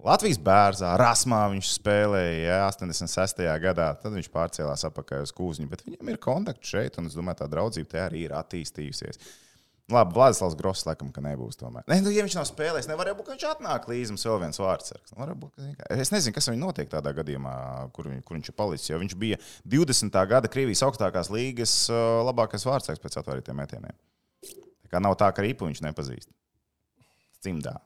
[0.05, 3.42] Latvijas bērnā, Rasmā viņš spēlēja jā, 86.
[3.64, 3.90] gadā.
[3.98, 5.70] Tad viņš pārcēlās atpakaļ uz Kūziņu.
[5.72, 9.20] Bet viņam ir kontakti šeit, un es domāju, tā draudzība te arī ir attīstījusies.
[9.88, 11.87] Labi, Vladislavs Gross, laikam, ka nebūs tomēr.
[11.88, 14.61] Nē, nu, ja viņš nav spēlējis, nevar būt, ka viņš atnāk līdzi mums vēl viens
[14.61, 14.92] vārds.
[15.96, 17.55] Es nezinu, kas viņam notiek tādā gadījumā,
[17.96, 18.90] kur, viņ, kur viņš ir palicis.
[18.90, 20.18] Jo viņš bija 20.
[20.29, 21.72] gada Krievijas augstākās līgas
[22.29, 23.96] labākais vārdsargs pēc atvērtiem metieniem.
[24.44, 26.29] Tā kā nav tā, ka ripu viņš nepazīst.
[27.44, 27.77] Cimdā.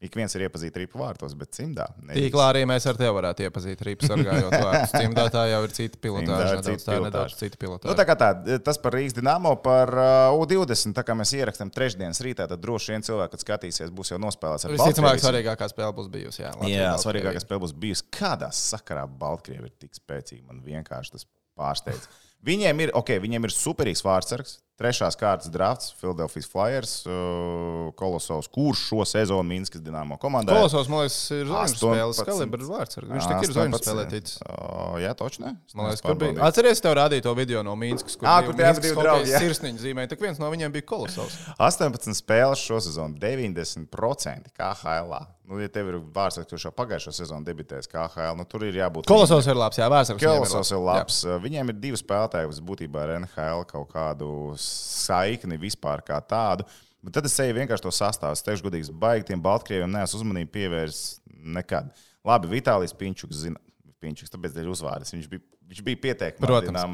[0.00, 1.84] Ik viens ir iepazīstams ripu vārtos, bet cimdā.
[2.00, 2.22] ne visi.
[2.30, 4.94] Tīklā arī mēs ar tevi varētu iepazīt rīpu sargājot vārdus.
[4.94, 6.54] Cimdā tā jau ir cita pilotāža.
[6.56, 7.96] Nedaudz, tā ir nedaudz cita Nu, pilotāža.
[7.98, 8.30] tā kā tā,
[8.64, 10.94] tas par Rīgas dīnāmo, par uh, U20.
[10.96, 14.64] Tā kā mēs ierakstām trešdienas rītā, tad droši vien cilvēki, kad skatīsies, būs jau nospēlēts
[14.70, 16.46] ar Visticamāk, svarīgākā spēle būs bijusi.
[16.46, 18.08] Jā, Latvija, Jā, svarīgākā spēle būs bijusi.
[18.16, 20.46] Kādā sakarā Baltkrievija ir tik spēcīga?
[20.48, 21.28] Man vienkārši tas
[21.60, 22.08] pārsteidz.
[22.48, 28.86] Viņiem ir, okay, viņiem ir superīgs vārdsargs, trešās kārtas drafts, Philadelphia Flyers, uh, Kolosovs, kurš
[28.88, 30.54] šo sezonu Minskas Dienāmo komandā.
[30.56, 31.84] Kolosovs, man liekas, ir zvaigznes 18.
[31.84, 33.00] spēles kalibra vārds.
[33.00, 34.38] Viņš tik ir zvaigznes spēlētīts.
[34.46, 35.56] Uh, jā, toču ne?
[35.68, 36.36] Es Man liekas, kur bija.
[36.48, 39.42] Atceries, tev rādīja to video no Mīnskas, kur bija kur tie abi Minskas draugi, jā.
[39.44, 40.06] sirsniņu zīmē.
[40.10, 41.36] Tak viens no viņiem bija Kolosovs.
[41.58, 45.12] 18 spēles šo sezonu, 90% KHL.
[45.12, 45.26] -ā.
[45.50, 49.08] Nu, ja tev ir vārds, kurš jau pagājušo sezonu debitējis KHL, nu, tur ir jābūt.
[49.10, 50.22] Kolosovs ir labs, jā, vārdsargs.
[50.22, 50.70] viņiem ir ir labs.
[50.78, 51.16] labs.
[51.42, 54.28] Viņiem ir divi spēlētāji, kas būtībā ar NHL kaut kādu
[54.70, 56.66] saikni vispār kā tādu.
[57.00, 58.36] Bet tad es eju vienkārši to sastāvu.
[58.36, 61.20] Es teikšu, godīgi, baigi tiem Baltkrieviem neesmu uzmanību pievērsis
[61.56, 61.88] nekad.
[62.28, 63.60] Labi, Vitālijs Pinčuks zina.
[64.00, 65.12] Pinčuks, tāpēc ir uzvārds.
[65.12, 66.84] Viņš bija, viņš bija pieteikumā Protams,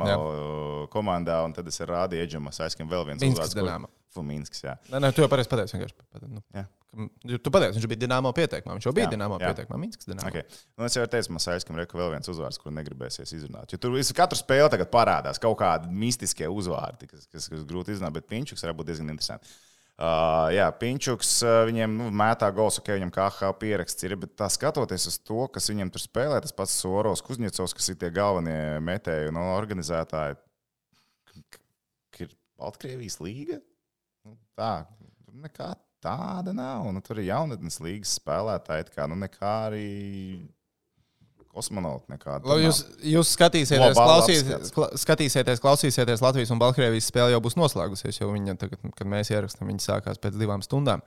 [0.90, 3.86] komandā, un tad es rādīju Eģemam, aizskan vēl viens uzvārds.
[4.16, 4.74] Fuminskas, jā.
[4.90, 5.76] Nē, nē, tu jau pareizi pateici.
[5.76, 6.26] vienkārši.
[6.30, 6.64] Nu, Jā.
[6.96, 8.76] Tu pateici, viņš bija Dienāmo pieteikumā.
[8.78, 9.78] Viņš jau bija Dienāmo pieteikumā.
[9.82, 10.30] Minskas Dienāmo.
[10.30, 10.46] Okay.
[10.78, 13.74] Nu, es jau teicu, aizskam, ka vēl viens uzvārds, kuru negribēsies izrunāt.
[13.74, 17.92] Jo tur visu katru spēli tagad parādās kaut kādi mistiskie uzvārdi, kas, kas, kas grūti
[17.92, 19.52] izrunāt, bet Pinčuks var būt diezgan interesants.
[19.96, 24.48] Uh, jā, Pinčuks uh, viņiem nu, mētā gols, ok, viņam KH pieraksts ir, bet tā
[24.52, 28.76] skatoties uz to, kas viņam tur spēlē, tas pats Soros, Kuzņecovs, kas ir tie galvenie
[28.84, 30.36] metēji un organizētāji,
[31.32, 31.62] ka-
[32.12, 33.62] ka ir Baltkrievijas līga.
[34.28, 34.84] Nu, tā,
[35.24, 35.70] tur nekā
[36.06, 36.86] tāda nav.
[36.94, 39.88] Nu, tur ir jaunatnes līgas spēlētāji, kā nu, nekā arī
[41.56, 42.10] kosmonauti.
[42.12, 42.82] Nekāda, Labi, jūs,
[43.14, 48.58] jūs skatīsieties, klausīs, kla, skatīsieties, klausīsieties Latvijas un Baltkrievijas spēle jau būs noslēgusies, jo viņa,
[48.60, 51.04] tagad, kad mēs ierakstām, viņa sākās pēc divām stundām.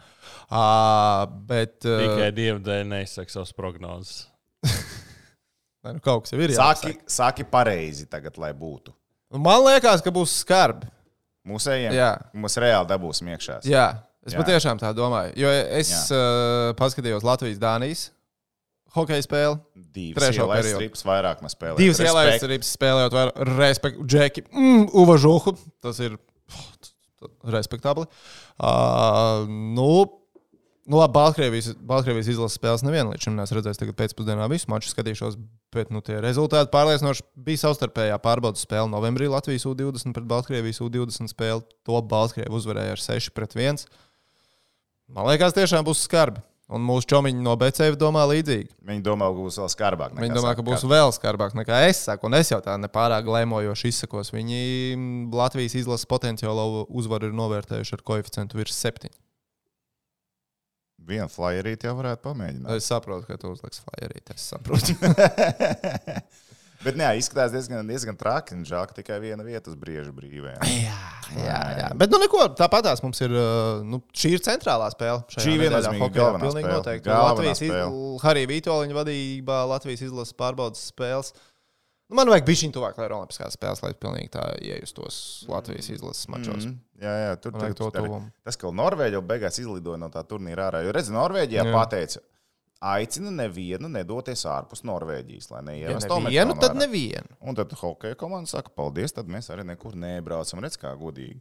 [0.49, 4.23] Uh, bet Tikai uh, dievu dēļ neizsaka savas prognozes.
[5.85, 6.55] nu, kaut kas jau ir.
[6.57, 7.17] Saki, jāpasaka.
[7.19, 8.95] saki pareizi tagad, lai būtu.
[9.29, 10.89] Nu, Man liekas, ka būs skarbi.
[11.49, 12.09] Mūsējiem Jā.
[12.35, 13.62] mums reāli dabūsim iekšā.
[13.69, 13.88] Jā,
[14.27, 14.41] es Jā.
[14.41, 15.36] patiešām tā domāju.
[15.39, 18.10] Jo es uh, paskatījos Latvijas-Dānijas
[18.95, 19.58] hokeja spēli.
[19.93, 21.01] Divas Trešo periodu.
[21.08, 21.82] vairāk mēs spēlējam.
[21.82, 25.55] Divas ielaides arī spēlējot, var respektu Džeki, mm, Uvažuhu.
[25.84, 26.17] Tas ir
[27.43, 28.08] respektabli.
[28.60, 29.89] Uh, nu,
[30.86, 33.82] nu, labi, Baltkrievijas, Baltkrievijas izlases spēles nevienu līdz šim neesmu redzējis.
[33.82, 35.38] Tagad pēcpusdienā visu maču skatīšos,
[35.75, 38.89] bet nu, tie rezultāti pārliecinoši bija savstarpējā pārbaudas spēle.
[38.91, 41.65] Novembrī Latvijas U20 pret Baltkrievijas U20 spēli.
[41.88, 43.84] To Baltkrievi uzvarēja ar 6 pret 1.
[45.15, 46.43] Man liekas, tiešām būs skarbi.
[46.69, 48.67] Un mūsu čomiņi no BCF domā līdzīgi.
[48.86, 50.12] Viņi domā, ka būs vēl skarbāk.
[50.22, 53.89] Viņi domā, ka būs vēl skarbāk nekā es saku, un es jau tā nepārāk lēmojoši
[53.89, 54.30] izsakos.
[54.36, 54.60] Viņi
[55.34, 59.17] Latvijas izlases potenciālo uzvaru ir novērtējuši ar koeficientu virs septiņiem.
[61.10, 62.69] Vienu flyerīti jau varētu pamēģināt.
[62.78, 64.22] Es saprotu, ka tu uzliks flyerī.
[64.36, 64.93] Es saprotu.
[66.80, 68.56] Bet nē, izskatās diezgan, diezgan traki.
[68.68, 70.54] Žēl, ka tikai viena vieta uz brieža brīvē.
[70.63, 71.00] jā,
[71.36, 71.89] jā, jā.
[72.00, 72.46] Bet, nu, neko.
[72.56, 73.36] Tāpatās mums ir.
[73.36, 75.26] uh, Nu, šī ir centrālā spēle.
[75.28, 76.72] Šī nedēļā viennozīmīgi hokejā, galvenā pilnīgi.
[76.72, 77.12] Noteikti.
[77.12, 77.76] Latvijas iz...
[78.24, 81.34] Harija Vitoļņa vadībā Latvijas izlases pārbaudas spēles.
[82.10, 86.26] Nu, man vajag šim tuvāk, lai ir Olimpiskās spēles, lai pilnīgi tā iejustos Latvijas izlases
[86.34, 86.65] mačos.
[86.65, 88.32] Mm, jā, jā, tur to tur- tuvumu.
[88.48, 90.82] Tas, ka Norvēģija beigās izlidoja no tā turnīra ārā.
[90.88, 91.76] Jo redzi, Norvēģijā Jā.
[91.76, 92.24] pateica,
[92.80, 97.38] aicina nevienu nedoties ārpus Norvēģijas, lai Ja neievestu nevienu, omekronu tad nevienu.
[97.44, 100.62] Un tad hokeja komanda saka, paldies, tad mēs arī nekur nebraucam.
[100.63, 101.39] Redz, kā godīgi.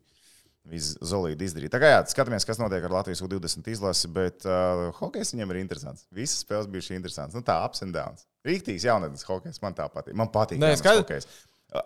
[0.68, 1.72] Viss zelīti izdarīt.
[1.72, 6.04] Tagad jā, skatāmies, kas notiek ar Latvijas U20 izlasi, bet uh, hokejs viņam ir interesants.
[6.12, 7.38] Visas spēles bija interesantas.
[7.38, 8.26] Nu, tā ups and downs.
[8.44, 10.18] Rīktīgs jaunatnes hokejs man tā patīk.
[10.18, 10.60] Man patīk.
[10.60, 11.06] Nē, skaidrs.
[11.06, 11.30] hokejs.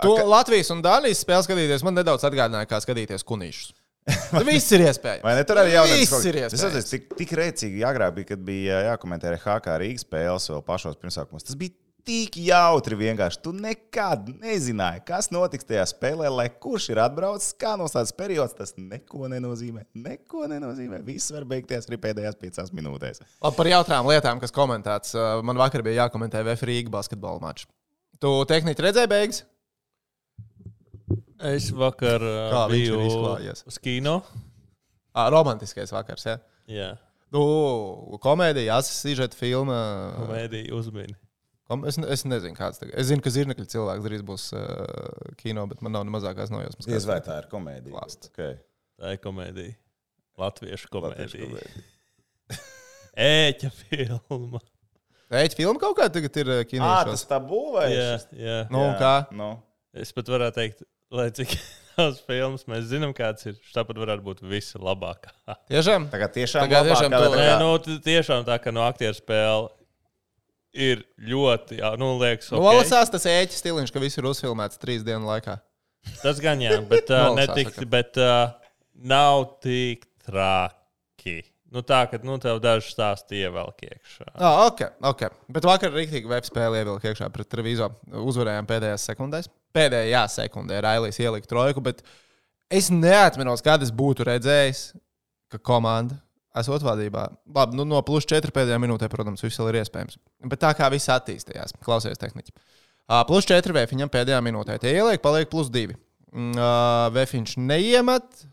[0.02, 3.70] To Latvijas un Dānijas spēli skatīties man nedaudz atgādināja, kā skatīties kunīšus.
[4.48, 5.22] Viss ir iespējams.
[5.22, 5.44] Vai ne?
[5.46, 6.64] Tur arī jau Viss ir Es iespējams.
[6.66, 10.98] atceros, tik, tik rēcīgi agrāk bija, kad bija jākomentē arī HK Rīgas spēles vēl pašos
[10.98, 11.46] pirmsākumos.
[11.46, 13.38] Tas bija tik jautri vienkārši.
[13.44, 18.56] Tu nekad nezināji, kas notiks tajā spēlē, lai kurš ir atbraucis, kā noslēdz periods.
[18.58, 19.84] Tas neko nenozīmē.
[19.94, 20.98] Neko nenozīmē.
[21.06, 23.22] Viss var beigties arī pēdējās piecās minūtēs.
[23.38, 25.14] Labi, par jautrām lietām, kas komentēts.
[25.46, 27.70] Man vakar bija jākomentē VF Rīga basketbola mačs.
[28.18, 29.44] Tu tehniski redzēji beigas?
[31.50, 33.64] Es vakar uh, Kā viņš ir biju izklājies?
[33.66, 34.18] uz kino.
[35.12, 36.38] À, romantiskais vakars, ja?
[36.70, 36.92] Jā,
[37.32, 37.40] Nu,
[38.20, 39.76] komēdija, asistēta filma.
[40.18, 41.14] komēdija uzmini.
[41.64, 42.92] Kom, es, es nezinu, kāds tagad.
[43.00, 46.84] Es zinu, ka zirnekļa cilvēks drīz būs uh, kino, bet man nav ne mazākās nojausmas.
[46.84, 47.94] Diez kāds vai tā ir komēdija?
[47.94, 48.28] Klāsts.
[48.28, 48.58] Okay.
[49.00, 49.72] Tā ir komēdija.
[50.42, 51.48] Latviešu Latviešu komēdija.
[51.48, 52.60] komēdija.
[53.32, 54.60] Ēķa filma.
[55.32, 56.92] Ēķa filma kaut kāda tagad ir uh, Ā, kino.
[57.08, 57.96] tas tā būvēja.
[57.96, 58.58] Jā, jā.
[58.72, 59.14] Nu, un kā?
[59.32, 59.54] Nu.
[59.96, 61.52] Es pat varētu teikt, lai cik
[61.96, 63.58] daudz filmas mēs zinām, kāds ir.
[63.74, 65.32] Tāpat varētu būt visa labākā.
[65.70, 66.08] Tiešām?
[66.12, 69.68] Tagad tiešām, labāk, tiešām to- Nē, nu, tiešām tā, ka no aktieru spēle
[70.72, 72.78] ir ļoti, jā, nu, liekas, Nu, okay.
[72.80, 75.58] Nolasās tas ēķa stiliņš, ka viss ir uzfilmēts trīs dienu laikā.
[76.22, 78.54] Tas gan jā, bet, uh, netik, bet uh,
[78.96, 81.42] nav tik traki.
[81.72, 84.26] Nu, tā, ka nu, tev daži stāsti ievelk iekšā.
[84.34, 85.22] Ah, ok, ok.
[85.56, 87.88] Bet vakar rīktīgi web spēle ievilka iekšā pret Trevizo.
[88.12, 89.48] Uzvarējām pēdējās sekundēs.
[89.72, 92.02] Pēdējā sekundē Railijas ielika trojku, bet
[92.68, 94.84] es neatceros, kad es būtu redzējis,
[95.52, 96.20] ka komanda
[96.60, 97.24] esot vadībā.
[97.56, 100.20] Labi, nu, no plus 4 pēdējā minūtē, protams, viss vēl ir iespējams.
[100.52, 102.52] Bet tā kā viss attīstījās, klausies tehniski.
[103.08, 104.76] Uh, plus 4 vēfiņam pēdējā minūtē.
[104.82, 105.96] Tie ieliek, paliek plus 2.
[106.32, 108.44] Uh, vēfiņš neiemet.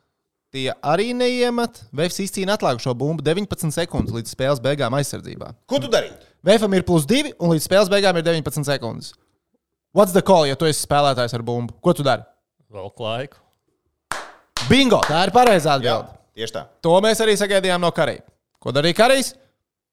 [0.50, 1.84] Tie arī neiemet.
[1.94, 5.52] Vēfs izcīna atlikušo bumbu 19 sekundes līdz spēles beigām aizsardzībā.
[5.70, 6.10] Ko tu dari?
[6.46, 9.12] Vēfam ir plus 2, un līdz spēles beigām ir 19 sekundes.
[9.94, 11.76] What's the call, ja tu esi spēlētājs ar bumbu?
[11.86, 12.26] Ko tu dari?
[12.74, 13.38] Vēl laiku.
[14.70, 15.00] Bingo!
[15.06, 16.18] Tā ir pareizā atbilde.
[16.38, 16.64] tieši tā.
[16.86, 18.18] To mēs arī sagaidījām no Karī.
[18.62, 19.34] Ko darīja Karīs?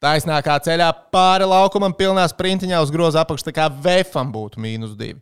[0.00, 5.16] Taisnākā ceļā pāri laukumam, pilnā sprintiņā uz groza apakšā, tā kā Vēfam būtu mīnus 2.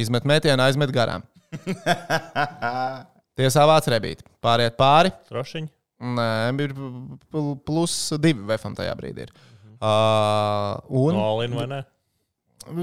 [0.00, 1.24] Izmet metienu, aizmet garām.
[3.38, 4.24] Tiesā vāc rebīt.
[4.42, 5.12] Pāriet pāri.
[5.30, 5.70] Trošiņi.
[6.16, 6.28] Nē,
[6.64, 9.26] ir pl- plus 2 Vēfam tajā brīdī.
[9.28, 9.32] Ir.
[9.80, 11.80] Uh, un, No Alina vai ne?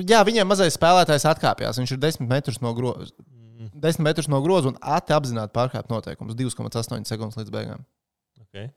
[0.09, 1.77] Jā, viņiem mazais spēlētājs atkāpjas.
[1.81, 3.11] Viņš ir 10 metrus no groza.
[3.77, 6.37] 10 metrus no groza un ātri apzināti pārkāpt noteikumus.
[6.39, 7.83] 2,8 sekundes līdz beigām.
[8.47, 8.71] Okay.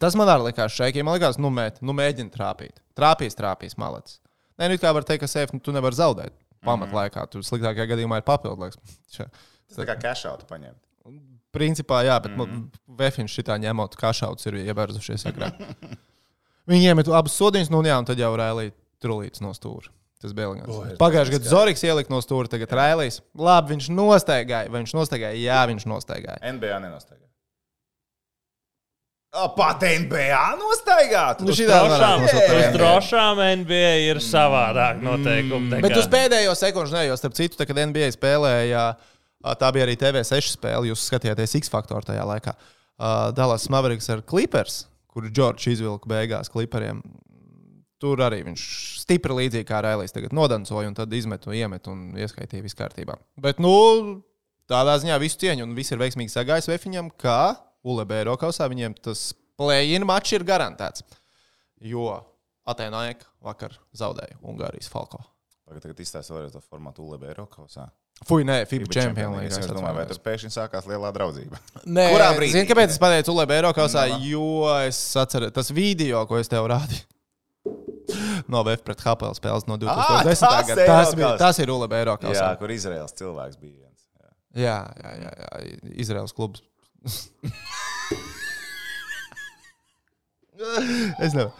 [0.00, 0.98] Tas man arī likās šeit.
[1.04, 2.80] Man liekas, nu, mēt, nu mēģini trāpīt.
[2.98, 4.18] Trāpīs, trāpīs, malets.
[4.58, 6.34] Nē, nu, kā var teikt, ka seif nu, tu nevari zaudēt.
[6.66, 8.78] Pamatlaikā tu sliktākajā gadījumā ir papildu laiks.
[9.14, 9.30] Šā-
[9.72, 10.76] Tas tā kā cashoutu paņemt.
[11.52, 12.68] Principā, jā, bet mm -hmm.
[12.98, 15.58] Vēfiņš šitā ņemot, kā šauts ir ievērzušies agrāk.
[16.70, 18.70] Viņi iemet abus sodiņus, nu, jā, un tad jau Rēlī
[19.02, 19.90] trulīts no stūra.
[20.22, 23.18] Tas bija ir Pagājušajā gadā Zorigs ielika no stūra, tagad Rēlīs.
[23.34, 24.70] Labi, viņš nostaigāja.
[24.70, 25.34] Vai viņš nostaigāja?
[25.34, 26.38] Jā, viņš nostaigāja.
[26.52, 27.26] NBA nenostaigā.
[29.32, 31.38] O, Pat NBA nostaigāt!
[31.40, 32.66] Nu, šī tā Drošām, NBA.
[32.74, 35.70] drošām NBA ir savādāk noteikumi.
[35.72, 39.11] tā Bet uz pēdējo sekundžu ne, jo starp citu, tā, kad NBA spēlēja, ā,
[39.42, 40.88] tā bija arī TV6 spēle.
[40.90, 42.54] Jūs skatījāties X faktoru tajā laikā.
[43.36, 47.02] Dallas Mavericks ar Clippers, kur Džordžs izvilka beigās Clipperiem.
[48.02, 48.62] Tur arī viņš
[49.04, 53.14] stipri līdzīgi kā Rēlīs tagad nodancoja un tad izmetu, iemetu un ieskaitīja visu kārtībā.
[53.38, 53.70] Bet, nu,
[54.70, 57.54] tādā ziņā visu cieņu un viss ir veiksmīgi sagājis Vēfiņam, kā
[57.86, 59.28] ULB Eiropausā viņiem tas
[59.58, 61.06] play-in mačs ir garantēts.
[61.82, 62.18] Jo
[62.66, 65.22] Atēnaika vakar zaudēja Ungārijas Falko.
[65.66, 67.86] Tagad, tagad izstāsta vēlreiz to formātu ULB Eiropausā.
[68.28, 69.58] Fui, nē, FIBA Champions League.
[69.58, 71.58] Es domāju, vai tur pēkšņi sākās lielā draudzība.
[71.86, 72.54] Nē, Kurā brīdī?
[72.54, 74.04] Zini, kāpēc es pateicu Ulē Eiropasā?
[74.12, 74.18] No.
[74.22, 74.46] Jo
[74.84, 77.04] es atceros, tas video, ko es tev rādīju.
[78.50, 80.42] No VF pret HPL spēles no 2010.
[80.44, 80.86] Ah, gada.
[80.86, 82.48] Tas, bija, tas ir Ulē Jā, Eiropasā.
[82.60, 84.00] kur Izraels cilvēks bija viens.
[84.20, 84.28] Jā.
[84.62, 85.48] Jā, jā, jā, jā.
[86.04, 86.60] Izraels klubs.
[91.26, 91.52] es nevaru.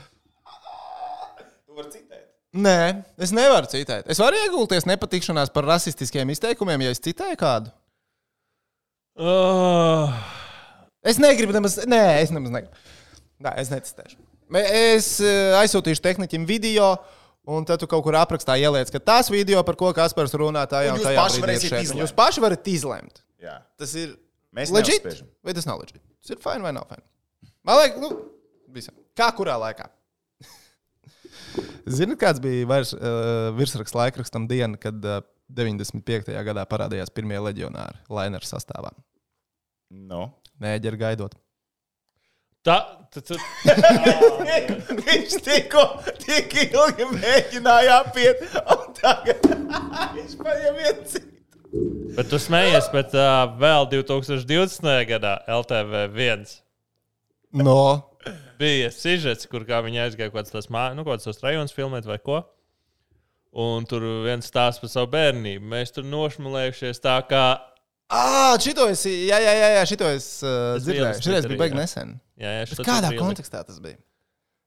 [1.66, 2.11] Tu vari citēt.
[2.52, 4.10] Nē, es nevaru citēt.
[4.12, 7.72] Es varu iegulties nepatikšanās par rasistiskiem izteikumiem, ja es citēju kādu.
[9.16, 10.12] Oh,
[11.02, 12.78] Es negribu nemaz, nē, es nemaz negribu.
[13.42, 14.20] Nē, es necitēšu.
[14.62, 16.92] Es eh, aizsūtīšu tehniķim video,
[17.48, 20.84] un tad tu kaut kur aprakstā ieliec, ka tas video, par ko Kaspars runā, tā
[20.86, 22.02] jau tajā paši brīdī ir izlemt.
[22.04, 23.24] Jūs paši varat izlemt.
[23.42, 23.56] Jā.
[23.80, 24.12] Tas ir
[24.54, 25.26] neuzspiežam.
[25.42, 25.98] vai tas nav legit?
[26.22, 27.02] Tas ir fini vai nav fini?
[27.66, 28.12] Man liekas, nu,
[28.76, 28.94] visam.
[29.18, 29.88] Kā kurā laikā?
[31.86, 35.20] Ziniet, kāds bija vairs, uh, virsraksts laikrakstam diena, kad uh,
[35.52, 36.32] 95.
[36.46, 38.92] gadā parādījās pirmie leģionāri Lainera sastāvā?
[39.92, 40.28] Nu.
[40.62, 41.34] Nēģeri gaidot.
[42.62, 42.76] tā,
[43.10, 43.36] tu, tu,
[45.02, 45.82] Viņš tikko
[46.22, 49.48] tik ilgi mēģināja apiet, un tagad
[50.14, 51.28] viņš paņem viens citu.
[52.12, 54.88] Bet tu smējies, bet uh, vēl 2020.
[55.08, 56.44] gadā LTV 1
[57.52, 58.11] No.
[58.62, 62.18] Bija sižets, kur kā viņi aizgāja kaut kāds tas mājas, nu, kaut rajonus filmēt vai
[62.22, 62.40] ko.
[63.52, 65.66] Un tur viens stāsta par savu bērnību.
[65.74, 67.44] Mēs tur nošmulējušies tā, kā.
[68.12, 71.24] Ah, šito es, jā, jā, jā, jā šito es uh, Tas bija dzirdēju.
[71.26, 71.76] Šis bija jā.
[71.76, 72.14] nesen.
[72.40, 73.24] Jā, jā, kādā ielika.
[73.26, 73.98] kontekstā tas bija?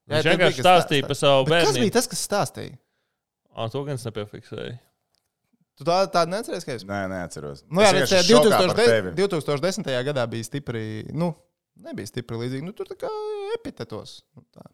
[0.05, 2.77] Viņš tad vienkārši bija, stāstīja par savu Bet Kas bija tas, kas stāstīja?
[3.55, 4.75] Ah, to gan es nepiefiksēju.
[5.75, 6.85] Tu tā, tādu neatceries, ka es.
[6.87, 7.65] Nē, neatceros.
[7.67, 8.93] Nu, jā, Es bet vienkārši šokā par 2010.
[8.93, 9.13] tevi.
[9.19, 9.89] 2010.
[10.07, 11.33] gadā bija stipri, nu,
[11.83, 12.65] nebija stipri līdzīgi.
[12.65, 13.11] Nu, tur tā kā
[13.55, 14.19] epitetos.
[14.37, 14.65] Nu, tā.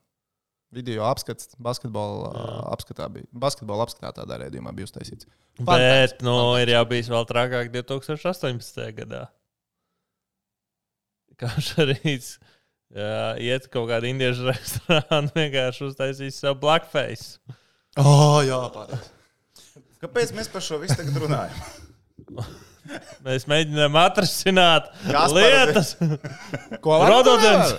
[0.71, 2.43] Video apskats, basketbola Jā.
[2.71, 3.27] apskatā bija.
[3.35, 5.27] Basketbola apskatā tādā redzējumā bija uztaisīts.
[5.67, 8.85] Bet, nu, ir jau bijis vēl trakāk 2018.
[9.01, 9.25] gadā.
[11.41, 12.37] Kā šarīts.
[12.91, 17.39] Iet kaut kādā indiešu restorānā, vienkārši uztaisīs savu blackface.
[17.99, 19.11] Oh, jā, pārējais.
[20.01, 21.63] Kāpēc mēs par šo visu tagad runājam?
[23.25, 25.93] Mēs mēģinām atrisināt Kaspar, lietas.
[26.83, 27.75] Ko Rododens.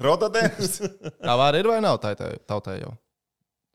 [0.00, 0.78] Rododens?
[1.20, 2.94] Tā var ir vai nav tautai, tautai jau?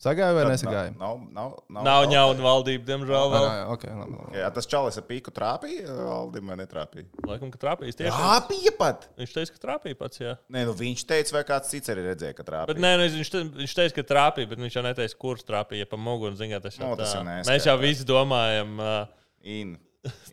[0.02, 0.96] Sagāja vai nesagāja?
[0.98, 3.26] Nav, nav, nav, Nav ņauna valdība, diemžēl.
[3.36, 3.44] Vēl.
[3.46, 4.40] jā, okay, labi, labi.
[4.40, 7.06] Jā, tas čalis ar pīku trāpīja, Aldim, vai netrāpīja?
[7.30, 8.16] Laikam, ka trāpījis tieši.
[8.16, 9.06] Trāpīja pat!
[9.22, 10.34] Viņš teica, ka trāpīja pats, jā.
[10.58, 12.72] Nē, nu viņš teica, vai kāds cits arī redzēja, ka trāpīja.
[12.74, 13.32] Bet nē, nu, viņš,
[13.62, 16.34] viņš teica, ka trāpīja, bet viņš jau neteica, kurš trāpīja pa muguru.
[16.42, 17.22] Zin, tas jau Nu, tas tā.
[17.22, 17.38] jau.
[17.54, 19.00] Mēs jau visi domājam, uh,
[19.46, 19.78] in.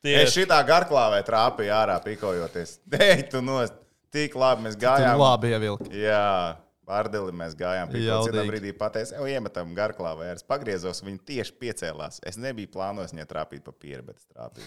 [0.00, 0.16] Tieši.
[0.24, 2.78] Es šitā garklāvē trāpīju ārā, pikojoties.
[2.92, 3.76] Dei, tu nost!
[4.10, 5.20] Tik labi mēs Tur gājām.
[5.20, 5.90] labi ievilkt.
[5.94, 6.56] Jā,
[6.88, 7.92] pārdeli mēs gājām.
[7.94, 10.32] Kādā brīdī pateicu, jau iemetam garklāvē.
[10.34, 12.18] Es pagriezos, viņi tieši piecēlās.
[12.26, 14.66] Es nebiju plānojis viņai trāpīt pa pieru, bet trāpīju.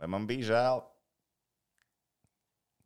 [0.00, 0.80] Vai man bija žēl?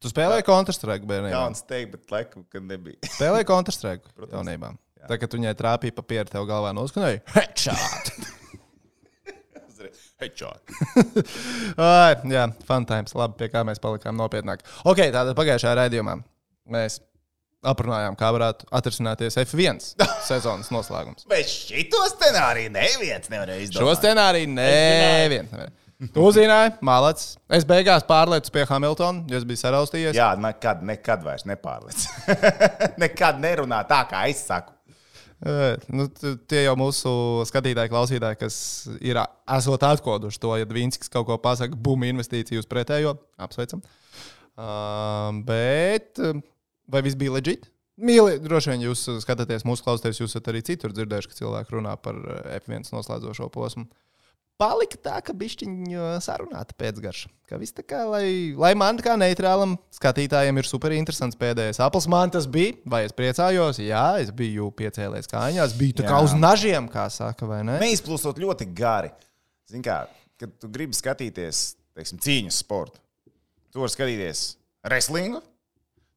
[0.03, 1.37] Tu spēlēji Counter-Strike bērnībā.
[1.39, 2.99] Kauns teikt, bet laikam, kad nebija.
[3.15, 4.35] Spēlēji Counter-Strike Protams.
[4.41, 4.73] jaunībā.
[4.99, 5.07] Jā.
[5.13, 7.23] Tā kā tu viņai trāpīji pa pieru, tev galvā noskanēja.
[7.37, 8.11] Headshot!
[10.23, 10.63] Headshot.
[11.77, 13.13] Ai, jā, fun times.
[13.19, 14.63] Labi, pie kā mēs palikām nopietnāk.
[14.89, 16.17] Ok, tātad pagājušajā raidījumā
[16.73, 17.03] mēs
[17.67, 19.83] aprunājām, kā varētu atrisināties F1
[20.29, 21.27] sezonas noslēgums.
[21.29, 23.83] Bet šito scenāriju neviens nevarēja izdarīt.
[23.83, 25.53] Šo scenāriju neviens.
[26.13, 27.37] Tu uzzināji, mālacis.
[27.57, 30.17] Es beigās pārlieku pie Hamiltona, jo es biju saraustījies.
[30.17, 32.05] Jā, nekad, nekad vairs nepārliec.
[33.05, 34.76] nekad nerunā tā, kā es saku.
[35.93, 36.07] Nu,
[36.49, 37.11] tie jau mūsu
[37.51, 38.57] skatītāji, klausītāji, kas
[39.05, 43.19] ir esot atkoduši to, ja Dvīnskis kaut ko pasakā, bum, investīciju uz pretējo.
[43.37, 43.85] Apsveicam.
[44.57, 46.17] Uh, bet
[46.89, 47.69] vai viss bija leģit?
[47.97, 51.95] Mīli, droši vien jūs skatāties mūsu klausītājus, jūs esat arī citur dzirdējuši, ka cilvēki runā
[52.01, 53.87] par eh, F1 noslēdzošo posmu.
[54.57, 57.29] Palika tā, ka bišķiņa sarunāta pēcgarša.
[57.47, 62.07] Ka viss tā kā, lai, lai man kā neitrālam skatītājam ir super interesants pēdējais apels.
[62.09, 63.83] Man tas bija, vai es priecājos?
[63.85, 66.23] Jā, es biju piecēlējis kājās, biju tā kā Jā.
[66.25, 67.77] uz nažiem, kā saka, vai ne?
[67.83, 69.13] Neizplūstot ļoti gari.
[69.69, 69.99] Zini, kā,
[70.41, 71.61] kad tu gribi skatīties
[71.97, 73.03] teiksim, cīņas sportu,
[73.73, 74.47] tu vari skatīties
[74.87, 75.43] wrestlingu,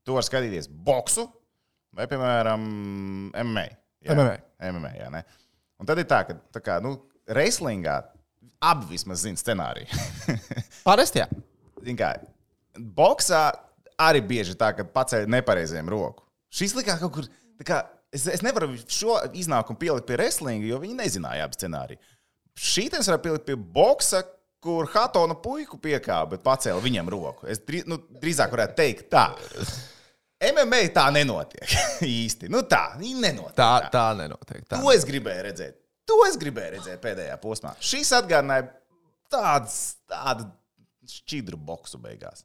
[0.07, 1.25] tu vari skatīties boksu
[1.95, 2.63] vai, piemēram,
[3.33, 3.65] MMA.
[4.07, 4.39] Jā, MMA.
[4.71, 5.25] MMA jā, ne?
[5.79, 6.95] Un tad ir tā, ka tā kā, nu,
[7.29, 7.97] wrestlingā
[8.63, 9.87] abi vismaz zina scenāriju.
[10.87, 11.27] Parasti jā.
[11.99, 12.13] Kā,
[12.95, 13.43] boxā
[13.99, 16.25] arī bieži tā, ka paceļ nepareiziem roku.
[16.53, 17.29] Šis likās kaut kur.
[17.59, 17.79] tā Kā,
[18.15, 22.01] es, es nevaru šo iznākumu pielikt pie wrestlinga, jo viņi nezināja abi scenāriju.
[22.59, 24.23] Šī tas var pielikt pie boxa,
[24.63, 27.47] kur Hatona puiku piekāpa, bet pacēla viņam roku.
[27.47, 29.29] Es drīz, nu, drīzāk varētu teikt tā.
[30.49, 31.75] MMA tā nenotiek
[32.07, 32.49] īsti.
[32.51, 33.55] Nu tā, nenotiek.
[33.59, 34.65] Tā, tā nenotiek.
[34.67, 34.79] Tā.
[34.79, 35.77] To es gribēju redzēt.
[36.09, 37.75] To es gribēju redzēt pēdējā posmā.
[37.83, 38.67] Šis atgādināja
[39.31, 39.75] tāds,
[40.09, 40.47] tādu
[41.09, 42.43] šķidru boksu beigās.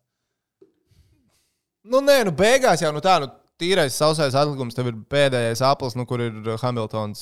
[1.85, 3.29] Nu, nē, nu, beigās jau nu, tā, nu,
[3.61, 7.21] tīrais sausais atlikums, tev ir pēdējais aplis, nu, kur ir Hamiltons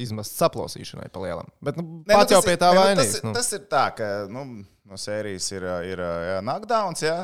[0.00, 1.48] izmests saplosīšanai pa lielam.
[1.64, 3.16] Bet nu, Nē, nu, pats jau tas pie tā nu, vainīgs.
[3.16, 3.32] Tas, Nu.
[3.36, 4.44] tas ir tā, ka nu,
[4.88, 7.16] no sērijas ir, ir jā, knockdowns, jā.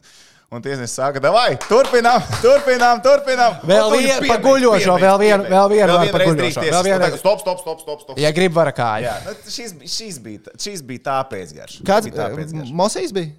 [0.50, 3.60] Un tiesnesis saka, vai turpinām, turpinām, turpinām.
[3.70, 7.60] Vēl vienu paguļošo, vēl vienu- vēl vienu Vēl vienu paguļošo, vēl vienu Nu, Stop, stop,
[7.60, 8.00] stop, stop.
[8.02, 8.18] stop.
[8.18, 9.06] Ja grib vara kāju.
[9.06, 11.84] Jā, nu, šis, šis, bija, šis bija tā pēcgarša.
[11.86, 12.74] Kāds Bija tā pēcgarša.
[12.74, 13.30] Mosijs bija?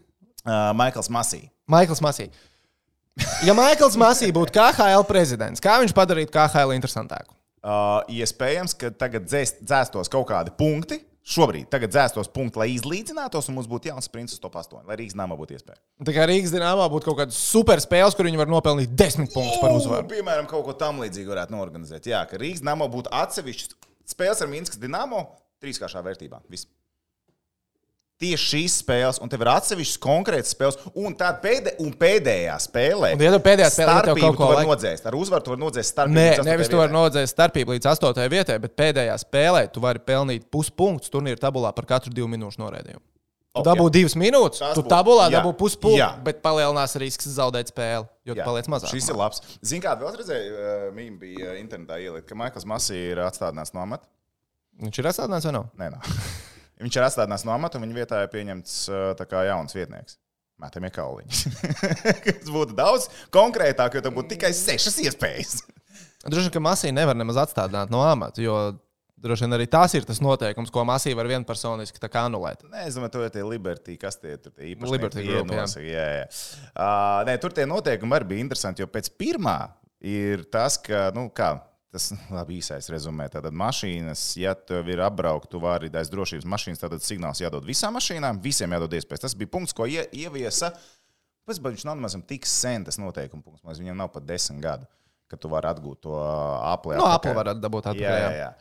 [0.45, 1.49] Uh, Maikls Masī.
[1.67, 2.29] Maikls Masī.
[3.43, 7.35] Ja Maikls Masī būtu KHL prezidents, kā viņš padarītu KHL interesantāku?
[7.61, 11.01] Uh, iespējams, ka tagad dzēst, dzēstos kaut kādi punkti.
[11.21, 15.13] Šobrīd tagad dzēstos punkti, lai izlīdzinātos, un mums būtu jauns princis top 8, lai Rīgas
[15.19, 15.77] namā būtu iespēja.
[16.07, 19.61] Tā kā Rīgas dīnāmā būtu kaut kāda super spēle, kur viņi var nopelnīt desmit punktus
[19.61, 20.09] par uzvaru.
[20.09, 22.09] Piemēram, kaut ko tam līdzīgu varētu norganizēt.
[22.09, 23.77] Jā, ka Rīgas namā būtu atsevišķs
[24.15, 25.27] spēles ar Minskas dīnāmo
[25.61, 26.41] trīskāršā vērtībā.
[26.49, 26.65] Viss.
[28.21, 33.15] Tieši šīs spēles, un tev ir atsevišķas konkrētas spēles, un tā pēdē, un pēdējā spēlē.
[33.17, 35.07] Un, ja tu pēdējā spēlē starpību kaut ko laik- nodzēst.
[35.09, 36.19] Ar uzvaru tu vari nodzēst starpību.
[36.19, 40.45] Nē, nevis tu vari nodzēst starpību līdz astotajai vietai, bet pēdējā spēlē tu vari pelnīt
[40.53, 43.01] puspunktus turnīra tabulā par katru divu minūšu noraidījumu.
[43.51, 43.65] Tu Ok.
[43.67, 48.33] dabū divas minūtes, Tas tu tabulā jā, dabū puspunktu, bet palielinās risks zaudēt spēli, jo
[48.37, 48.93] tu paliec mazāk.
[48.93, 49.41] Šis ir labs.
[49.65, 54.05] Zini, kāda vēl redzēja, mīmī bija internetā ielikt, ka Maikls Masī ir atstādināts no amata.
[54.79, 55.65] Viņš ir atstādināts vai nav?
[55.75, 56.01] Nē, nav.
[56.81, 58.77] Viņš ir atstādināts no amata, un viņa vietā ir pieņemts
[59.29, 60.17] kā jauns vietnieks.
[60.61, 61.51] Mētamie kauliņi.
[62.43, 65.61] Tas būtu daudz konkrētāk, jo tam būtu tikai sešas iespējas.
[66.29, 68.57] Droši vien, ka masīvi nevar nemaz atstādināt no amata, jo
[69.21, 72.61] droši vien arī tas ir tas noteikums, ko masīvi var vienpersoniski anulēt.
[72.69, 75.65] Nē, es domāju, tur ir tie Liberty, kas tie tur īpaši Liberty Group, jā.
[75.85, 76.27] jā, jā.
[76.73, 79.57] Uh, nē, tur tie noteikumi arī bija interesanti, jo pēc pirmā
[80.01, 81.55] ir tas, ka, nu, kā.
[81.91, 83.25] Tas labi īsais rezumē.
[83.31, 87.97] Tātad mašīnas, ja tev ir apbraukta, tu vari aiz drošības mašīnas, tad signāls jādod visām
[87.97, 89.25] mašīnām, visiem jādod iespējas.
[89.25, 90.71] Tas bija punkts, ko ie, ieviesa.
[91.43, 93.65] Pēc tam viņš nav nemaz tik sen tas noteikuma punkts.
[93.67, 94.87] Mums viņam nav pat desmit gadu,
[95.27, 96.95] kad tu vari atgūt to aplē.
[97.01, 98.23] No Apple var dabūt Jā, atpakaļ.
[98.23, 98.51] jā, jā.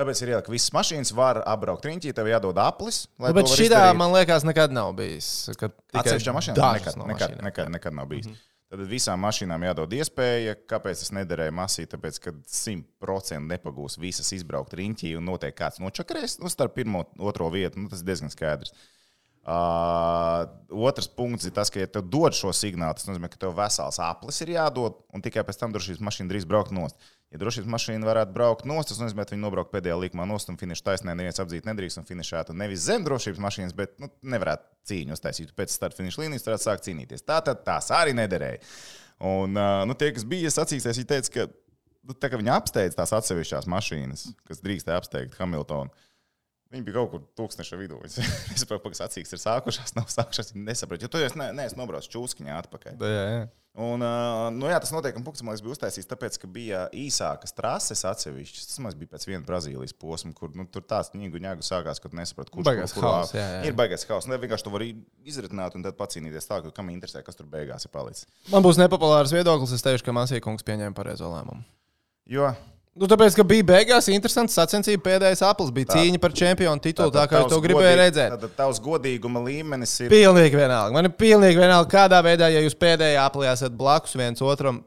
[0.00, 3.02] Tāpēc ir ielikt, ka visas mašīnas var apbraukt riņķī, tev jādod aplis.
[3.20, 5.48] Nu, bet šī tā, man liekas, nekad nav bijis.
[5.56, 7.44] Atsevišķā mašīnā nekad, no nekad, mašīnām.
[7.48, 8.28] nekad, nekad nav bijis.
[8.28, 8.49] Mm -hmm.
[8.70, 11.88] Tad visām mašīnām jādod iespēja, kāpēc tas nederēja masī.
[11.90, 17.26] Tāpēc, ka 100% nepagūs visas izbraukt riņķī un noteikti kāds nočakarēs nu, starp pirmo un
[17.32, 17.82] otro vietu.
[17.82, 18.70] Nu, tas ir diezgan skaidrs.
[18.70, 18.99] Uh,
[19.48, 23.96] otrs punkts ir tas, ka, ja tev dod šo signālu, tas nozīmē, ka tev vesels
[24.04, 26.98] aplis ir jādod, un tikai pēc tam drošības mašīna drīz braukt nost.
[27.30, 30.58] Ja drošības mašīna varētu braukt nost, tas nozīmē, ka viņi nobraukt pēdējā līkumā nost un
[30.60, 35.16] finiša taisnē, neviens apdzīt nedrīkst un finišētu nevis zem drošības mašīnas, bet nu, nevarētu cīņu
[35.16, 35.54] uztaisīt.
[35.56, 37.24] Pēc starta finiša līnijas varētu sākt cīnīties.
[37.24, 38.60] Tā tad tās arī nederēja.
[39.30, 41.46] Un uh, nu, tie, kas bija sacīkstēs, viņi teica, ka
[42.10, 45.94] nu, tā, ka viņi apsteidz tās atsevišķās mašīnas, kas drīkstēja apsteigt Hamiltonu.
[46.70, 47.96] Viņi bija kaut kur tūkstoša vidū.
[48.06, 50.52] Es saprotu, ka sacīks ir sākušās, nav sākušās.
[50.54, 53.00] Viņi nesaprot, jo tu jau ne, neesi nobraucis čūskiņā atpakaļ.
[53.02, 53.48] Jā, jā.
[53.80, 54.02] Un,
[54.56, 58.64] nu, jā, tas noteikumi punkts, man liekas, bija uztaisīts, tāpēc, ka bija īsākas trases atsevišķas.
[58.66, 62.10] Tas man bija pēc viena Brazīlijas posma, kur nu, tur tāds ņēgu ņēgu sākās, ka
[62.10, 63.60] tu nesaproti, kurš Baigais kur- hauss, jā, jā.
[63.70, 64.26] Ir baigais hauss.
[64.30, 64.90] Nu, vienkārši tu vari
[65.22, 68.26] izritināt un tad pacīnīties tā, ka kam interesē, kas tur beigās ir palicis.
[68.50, 69.74] Man būs nepopulārs viedoklis.
[69.78, 71.62] Es teikšu, ka Masīkungs pieņēma pareizo lēmumu.
[72.30, 72.50] Jo
[72.98, 76.00] Nu, tāpēc, ka bija beigās interesants sacensību pēdējais aplis, bija tā.
[76.00, 78.34] cīņa par čempionu titulu, tā, tā kā es to gribēju redzēt.
[78.42, 80.10] Tad tavs godīguma līmenis ir.
[80.10, 80.96] Pilnīgi vienalga.
[80.96, 84.82] Man ir pilnīgi vienalga, kādā veidā, ja jūs pēdējā aplī esat blakus viens otram.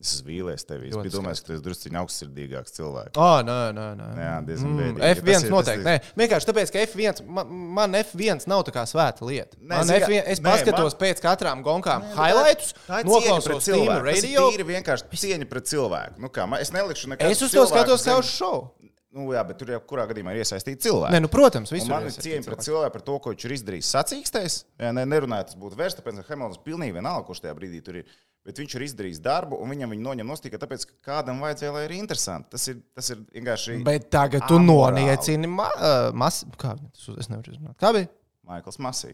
[0.00, 0.88] Es esmu vīlies tevi.
[0.92, 3.16] Es biju domājis, ka tu esi drusku augstsirdīgāks cilvēks.
[3.18, 4.06] Oh, nē, nē, nē.
[4.22, 5.00] Jā, diezgan Mm, bēdīgi.
[5.00, 5.80] Tas F1 ir- noteikti.
[5.80, 9.56] ir- Nē, vienkārši tāpēc, ka F1, man, man F1 nav tā kā svēta lieta.
[9.58, 13.06] Nē, Man zini, F1, es nē, paskatos man- pēc katrām gonkām Nē, highlights, cieņa pret
[13.06, 14.04] noklausos cilvēku.
[14.14, 14.64] Tas ir radio.
[14.70, 16.18] vienkārši cieņa pret cilvēku.
[16.18, 17.30] Nu, kā, man- es nelikšu nekādu.
[17.30, 18.70] Es uz to skatos kā uz šovu.
[19.16, 21.14] Nu, jā, bet tur jau kurā gadījumā ir iesaistīti cilvēki.
[21.14, 23.54] Nē, nu, protams, Un visur man ir cieņa pret cilvēku par to, ko viņš ir
[23.56, 24.56] izdarījis sacīkstēs.
[24.84, 28.02] Jā, ne, nerunājot, tas būtu vērsts, tāpēc, ka Hamiltons pilnīgi vienalga, kurš tajā brīdī tur
[28.02, 28.10] ir.
[28.48, 31.72] Bet viņš ir izdarījis darbu, un viņam viņa noņem nost tikai tāpēc, ka kādam vajadzēja,
[31.74, 32.52] lai ir interesanti.
[32.52, 35.02] Tas ir, tas ir vienkārši Bet tagad tu amorāli.
[35.02, 36.42] noniecini ma uh, mas...
[36.60, 36.76] Kā.
[37.16, 37.76] Es nevaru izrunāt.
[37.80, 38.08] Kā bija?
[38.48, 39.12] Maikls Masī.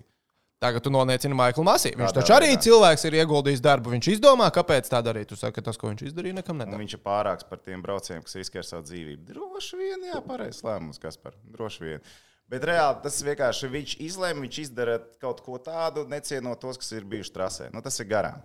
[0.63, 1.91] Tagad tu noniecini Maiklu Masī.
[1.99, 2.63] Viņš taču arī veidā?
[2.65, 3.91] cilvēks ir ieguldījis darbu.
[3.93, 5.29] Viņš izdomā, kāpēc tā darīt.
[5.29, 6.79] Tu saki, ka tas, ko viņš izdarīja, nekam nedara.
[6.81, 9.27] viņš ir pārāks par tiem braucējiem, kas riskē ar savu dzīvību.
[9.35, 12.07] Droši vien, jā, pareizs lēmums, kas par droši vien.
[12.49, 17.05] Bet reāli tas vienkārši viņš izlēma, viņš izdara kaut ko tādu, necienot tos, kas ir
[17.13, 17.69] bijuši trasē.
[17.75, 18.41] Nu, tas ir garām.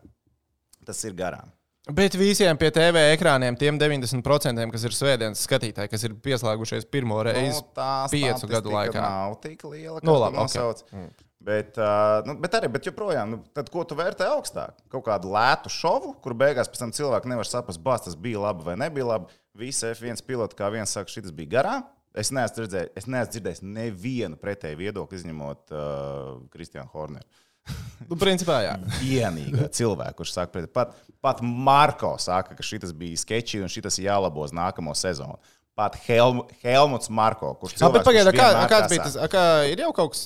[0.87, 1.53] Tas ir garām.
[1.89, 7.21] Bet visiem pie TV ekrāniem, tiem 90%, kas ir svētdienas skatītāji, kas ir pieslēgušies pirmo
[7.25, 8.99] reizi, Nu, tā piecu gadu laikā.
[8.99, 10.37] nav tik liela, Nu, nu, labi.
[10.43, 11.28] Okay.
[11.39, 14.75] Bet, uh, nu, bet arī, bet joprojām, nu, tad, ko tu vērtē augstāk?
[14.91, 18.65] Kaut kādu lētu šovu, kur beigās pēc tam cilvēki nevar saprast, bāz tas bija labi
[18.67, 19.37] vai nebija labi.
[19.59, 21.85] Visi F1 piloti, kā viens saka, šis bija garām.
[22.17, 27.27] Es neesmu redzējis, es neesmu dzirdējis nevienu pretēju viedokli, izņemot uh, Kristiānu Horneru.
[28.09, 28.75] nu, principā, jā.
[28.99, 34.01] Vienīgā cilvēka, kurš saka, pret, pat, pat Marko saka, ka šis bija sketčs un šis
[34.01, 35.39] ir jālabo uz nākamo sezonu.
[35.79, 39.15] Pat Helm, Helmuts Marko, kurš cilvēks, pagaidā, kurš kā, kāds bija tas?
[39.15, 40.25] a, Kā, ir jau kaut kas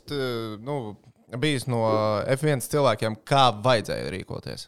[0.65, 0.77] nu,
[1.43, 1.83] bijis no
[2.33, 4.67] F1 cilvēkiem, kā vajadzēja rīkoties.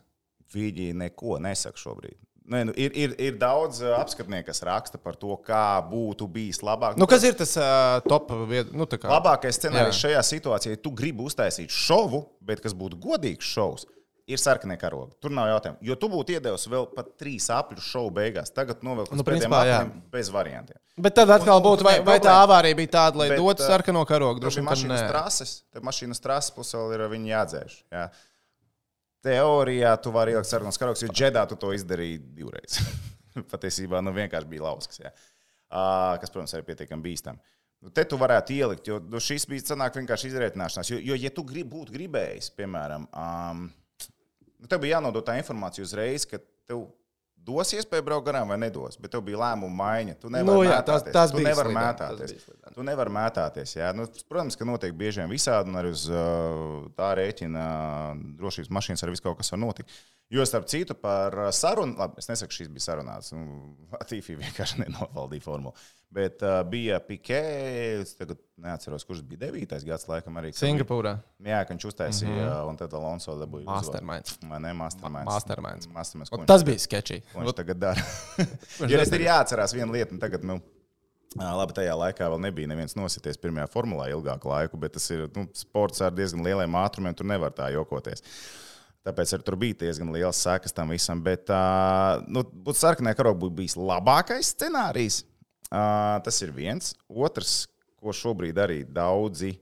[0.55, 2.19] Viņi neko nesaka šobrīd.
[2.45, 6.59] Nē, nu, ir, ir, ir daudz ā, apskatnieku, kas raksta par to, kā būtu bijis
[6.61, 6.93] labāk.
[7.01, 8.69] Nu, kas ir tas uh, top vieta?
[8.77, 10.03] Nu, tā kā- Labākais scenārijs Jā.
[10.03, 13.88] šajā situācijā, ja tu gribi uztaisīt šovu, bet kas būtu godīgs šovs,
[14.28, 15.13] ir sarkanie karogi.
[15.21, 15.78] Tur nav jautājumu.
[15.86, 18.51] Jo tu būtu iedevis vēl pat trīs apļu šovu beigās.
[18.53, 19.61] Tagad novelk uz Nu, principā,
[20.13, 20.80] bez variantiem.
[20.97, 23.67] Bet tad atkal Un- būtu, vai, vai tā avārija bija tāda, lai Bet, dotu ā,
[23.67, 24.41] sarkano karogu?
[24.41, 27.78] Droši vien, mašīnas trases, tad mašīnas trases plus vēl ir viņi jādzēš.
[27.91, 28.05] Jā.
[29.26, 32.80] Teorijā tu vari ielikt sarkanos karogus, jo džedā tu to izdarīji divreiz.
[33.53, 35.11] Patiesībā nu, vienkārši bija lauskas, jā.
[35.73, 37.41] Ā, kas, protams, arī pietiekami bīstami.
[37.84, 40.89] Nu, te tu varētu ielikt, jo nu, šis bija sanāk vienkārši izreitināšanās.
[40.93, 43.65] Jo, jo ja tu grib, būtu gribējis, piemēram, um,
[44.66, 46.88] nu, tev bija jānodod tā informācija uzreiz, ka tev
[47.45, 50.16] dos iespēju braukt garām vai nedos, bet tev bija lēmuma maiņa.
[50.18, 51.03] Tu nevari Nu, jā, mētāties.
[51.05, 52.32] tas- tas tu slideni, tas mētāties.
[52.41, 52.74] slideni.
[52.74, 53.76] Tu nevari mētāties.
[53.78, 53.91] Jā.
[53.93, 58.72] Nu, protams, ka notiek bieži vien visādi, un arī uz uh, tā rēķina uh, drošības
[58.80, 59.93] mašīnas arī viss kaut kas var notikt.
[60.34, 63.30] Jo starp citu par sarunu, labi, es nesaku, šīs bija sarunāts.
[63.38, 65.76] Nu, Latīfija vienkārši nenovaldīja formulu.
[66.14, 67.39] Bet uh, bija Pikē,
[68.01, 69.74] es tagad neatceros, kurš bija 9.
[69.88, 70.53] gads, laikam arī.
[70.56, 71.18] Singapūrā.
[71.43, 72.70] Jā, ka viņš uztaisīja, mm -hmm.
[72.70, 73.66] un tad Alonso dabūja.
[73.68, 74.38] Masterminds.
[74.47, 75.32] Vai ne, masterminds?
[75.32, 75.89] Masterminds.
[75.91, 77.20] masterminds Un viņš Tas bija sketčī.
[77.34, 78.06] Viņš tagad dara?
[78.91, 80.62] ja es ir jāatcerās viena lieta, un tagad, nu,
[81.36, 85.49] labi, tajā laikā vēl nebija neviens nosities pirmajā formulā ilgāku laiku, bet tas ir nu,
[85.53, 88.24] sports ar diezgan lieliem ātrumiem, tur nevar tā jokoties.
[89.06, 91.20] Tāpēc arī tur bija diezgan liels sekas tam visam.
[91.22, 95.26] Bet, uh, nu, būtu sarkanā karoga būtu bijis labākais scenārijs.
[95.70, 96.93] Tas ir viens.
[97.09, 97.66] Otrs,
[97.99, 99.55] ko šobrīd arī daudzi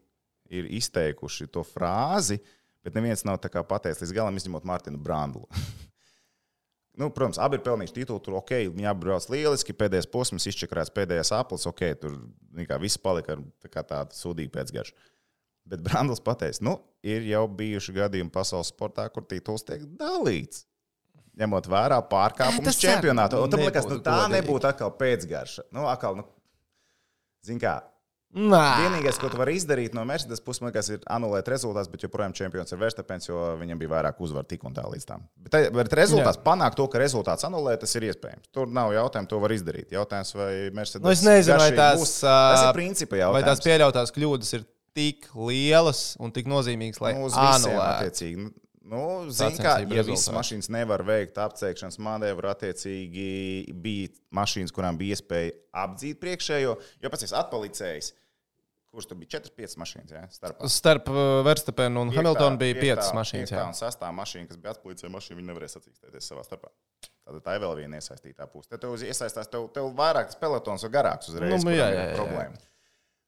[0.54, 2.40] ir izteikuši to frāzi,
[2.84, 5.48] bet neviens nav pateicis līdz galam, izņemot Mārtiņu Brandlu.
[6.94, 8.22] Nu, protams, abi ir pelnījuši titulu.
[8.22, 9.74] Tur ok, viņi abi brauc lieliski.
[9.74, 11.66] Pēdējais posms, izčakarēts pēdējais aplis.
[11.66, 12.20] Ok, tur
[12.84, 14.94] viss palika tā kā tādu sūdīgu pēcgaršu.
[15.74, 20.68] Bet Brandls pateica, nu, ir jau bijuši gadījumi pasaules sportā, kur tituls tiek dalīts.
[21.40, 23.40] Ņemot vērā pārkāpumus čempionātā.
[23.50, 24.36] Tam liekas, nu, nebūtu tā godīgi.
[24.38, 25.64] nebūtu atkal pēcgarša.
[25.74, 26.28] Nu, atkal, nu,
[27.46, 27.80] zin kā,
[28.34, 32.34] Nē, Vienīgais, ko tu vari izdarīt no Mercedes puses, liekas, ir anulēt rezultātus, bet joprojām
[32.34, 35.28] čempions ir Verstapens, jo viņam bija vairāk uzvaru tik un tā līdz tam.
[35.38, 36.44] Bet, tai- bet rezultāts, Jā.
[36.44, 38.50] panākt to, ka rezultāts anulē, tas ir iespējams.
[38.52, 39.92] Tur nav jautājumu, to var izdarīt.
[39.94, 42.16] Jautājums, vai Mercedes Nu, es nezinu, vai tās, būs.
[42.26, 43.46] Tas ir principa vai jautājums.
[43.46, 44.66] tās pieļautās kļūdas ir
[44.96, 48.50] tik lielas un tik nozīmīgas, lai Nu, anulētu.
[48.84, 50.36] Nu, kā Sacensību ja visas rezultāti.
[50.38, 53.28] mašīnas nevar veikt apceikšanas manevru, attiecīgi
[53.80, 55.54] bija mašīnas, kurām bija iespēja
[55.86, 56.74] apdzīt priekšējo.
[57.04, 58.10] Jo pats esi atpalicējis,
[58.92, 60.12] kurš tur bija 4-5 mašīnas.
[60.18, 60.72] Ja, starpā.
[60.76, 63.56] Starp uh, Verstapenu un Hamiltonu bija piecas mašīnas.
[63.56, 63.70] Tā jā.
[63.72, 66.74] un sastāvā mašīna, kas bija atpūtījis mašīna, viņi nevarēja sacīkstēties savā starpā.
[67.24, 68.68] Tad tā ir vēl viena iesaistītā puse.
[68.74, 71.64] Tad tev iesaistās, tev, tev vairāk tas pelotons ir garāks uzreiz.
[71.64, 72.16] Nu, jā, ir jā, jā.
[72.20, 72.60] problēma.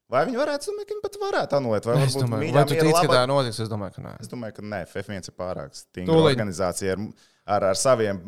[0.08, 2.74] Vai viņi varētu, domāju, ka viņi pat varētu anulēt, vai Es varbūt domāju, vai tu
[2.76, 3.58] tici, ka labā- tā notiks?
[3.64, 4.12] Es domāju, ka nē.
[4.22, 6.36] Es domāju, ka nē, F1 ir pārāk stingra Tūlīt.
[6.36, 7.00] organizācija ar,
[7.56, 8.20] ar, ar saviem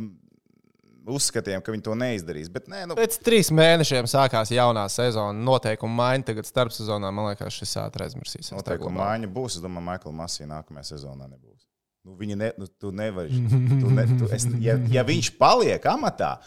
[1.08, 2.50] uzskatiem, ka viņi to neizdarīs.
[2.52, 5.32] Bet nē, nu, Pēc trīs mēnešiem sākās jaunā sezona.
[5.38, 7.12] Noteikuma maiņa tagad starp sezonā.
[7.14, 8.52] Man liekas, šis ātri aizmirsīsies.
[8.58, 9.56] noteikuma maiņa būs.
[9.56, 11.64] Es domāju, Maikla Masī nākamajā sezonā nebūs.
[12.04, 13.30] Nu, viņi ne, nu, tu nevari.
[13.82, 16.38] Tu ne, tu, es, ja, ja viņš paliek amatā,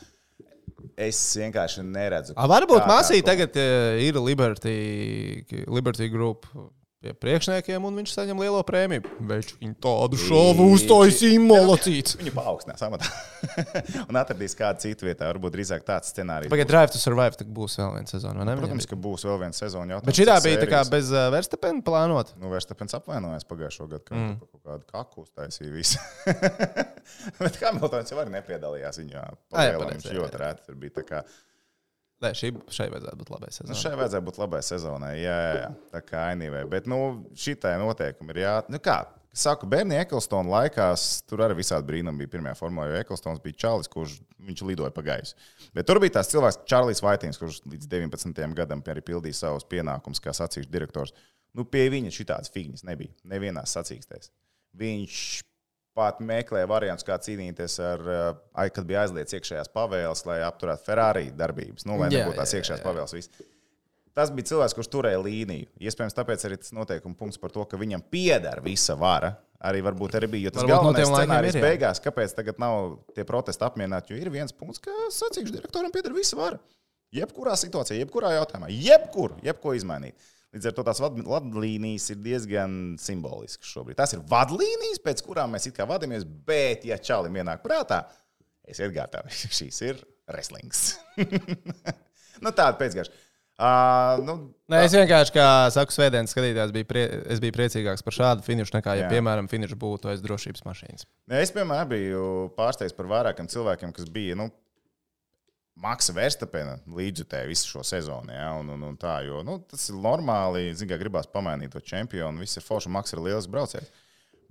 [0.98, 2.34] es vienkārši neredzu.
[2.36, 2.90] A, varbūt ko-
[3.26, 6.46] tagad eh, ir Liberty, Liberty Group
[7.02, 9.10] pie priekšniekiem un viņš saņem lielo prēmiju.
[9.32, 12.18] Viņš viņu tādu šovu uztaisīja molocīts.
[12.20, 13.10] Viņu paaugstinās amatā
[14.10, 15.32] un atradīs kādu citu vietā.
[15.32, 16.52] Varbūt drīzāk tāds scenārijs.
[16.54, 18.44] Pagaidā, Drive to Survive, tad būs vēl viena sezona.
[18.44, 18.58] vai ne?
[18.62, 20.02] Protams, ka būs vēl viena sezona.
[20.06, 22.38] Bet šī bija tā kā bez uh, Verstapena plānota.
[22.42, 24.34] Nu, Verstapens apvainojās pagājušo gadu, ka mm.
[24.46, 26.02] kaut kādu kaku uztaisīja visu.
[27.42, 29.26] Bet Hamiltons jau arī nepiedalījās viņā.
[29.58, 31.24] Ā, jā, pareizi, viņš jā, ļoti rēti tur bija.
[32.22, 33.80] Nē, šī, šai vajadzētu būt labai nu, sezonai.
[33.82, 35.16] šai vajadzēja būt labai sezonai.
[35.18, 35.72] Jā, jā, jā.
[35.96, 36.62] tā kā ainīvai.
[36.70, 37.00] Bet nu,
[37.38, 38.54] šitai noteikumi ir jā.
[38.70, 39.00] Nu, kā?
[39.32, 43.88] Saku, bērni Eklstona laikās tur arī visādi brīnumi bija pirmajā formā, jo Eklstons bija Čālijs,
[43.92, 45.38] kurš viņš lidoja pa gaisu.
[45.78, 48.42] Bet tur bija tās cilvēks, Čārlis Vaitings, kurš līdz 19.
[48.58, 51.16] gadam arī pildīja savus pienākumus, kā sacīkšu direktors.
[51.56, 53.16] Nu, pie viņa šitādas figņas nebija.
[53.32, 54.34] Nevienā sacīkstēs.
[54.84, 55.16] Viņš
[55.98, 61.30] pat meklēja variantus, kā cīnīties ar, uh, kad bija aizliegts iekšējās pavēles, lai apturētu Ferrari
[61.36, 62.88] darbības, nu, lai Jā, nebūtu tās jā, iekšējās jā.
[62.88, 63.16] pavēles.
[63.18, 63.50] Viss.
[64.16, 65.70] Tas bija cilvēks, kurš turēja līniju.
[65.80, 69.38] Iespējams, tāpēc arī tas noteikuma punkts par to, ka viņam pieder visa vara.
[69.62, 70.50] Arī varbūt arī bija.
[70.50, 74.12] Jo tas Varbūt no galvenais laikiem scenārijs ir, beigās, kāpēc tagad nav tie protesti apmierināti,
[74.12, 76.58] jo ir viens punkts, ka sacīkšu direktoram pieder visa vara.
[77.14, 80.32] Jebkurā situācijā, jebkurā jautājumā, jebkur, jebko izmainīt.
[80.52, 83.96] Līdz ar to tās vad- vadlīnijas ir diezgan simboliskas šobrīd.
[84.02, 88.02] Tās ir vadlīnijas, pēc kurām mēs it kā vadāmies, bet, ja čalim ienāk prātā,
[88.68, 89.32] esiet gatavi.
[89.58, 90.98] Šīs ir wrestlings.
[92.44, 93.14] nu, tāda pēcgarša.
[93.62, 94.34] Uh, nu,
[94.74, 98.74] Nē, es vienkārši, kā saku, svētdienas skatītājs, biju, prie, es biju priecīgāks par šādu finišu,
[98.74, 99.10] nekā, ja, Jā.
[99.12, 101.06] piemēram, finišs būtu aiz drošības mašīnas.
[101.30, 102.24] Ne, Es, piemēram, biju
[102.58, 104.48] pārsteigts par vairākiem cilvēkiem, kas bija nu,
[105.82, 108.30] Maksa Verstapena līdzjutēji visu šo sezonu.
[108.36, 110.68] Ja, un, un, un tā, jo, nu, tas ir normāli.
[110.78, 112.44] Zinu, kā gribās pamainīt to čempionu.
[112.44, 113.90] Viss ir forši, Maksa ir liels braucējs.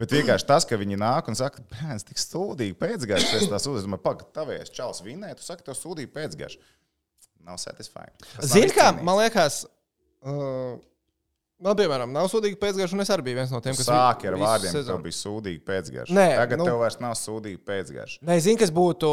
[0.01, 3.99] Bet vienkārši tas, ka viņi nāk un saka, bērns, tik stūdīgi pēcgājis, es tās uzdevumu,
[4.01, 6.57] pagaidi, tavies čels vinēja, tu saki, tev stūdīgi pēcgājis.
[7.45, 8.17] Nav satisfying.
[8.41, 9.59] Zini, kā man liekas,
[10.25, 10.79] uh,
[11.61, 14.39] man, piemēram, nav sūdīgi pēcgājēji, un es arī biju viens no tiem, kas Sāki ar
[14.41, 16.17] vārdiem, sezonu- tev bija sūdīga pēcgarša.
[16.17, 16.71] Nē, Tagad nu- nu...
[16.73, 18.23] tev vairs nav sūdīga pēcgarša.
[18.25, 19.13] Nē, zinu, kas būtu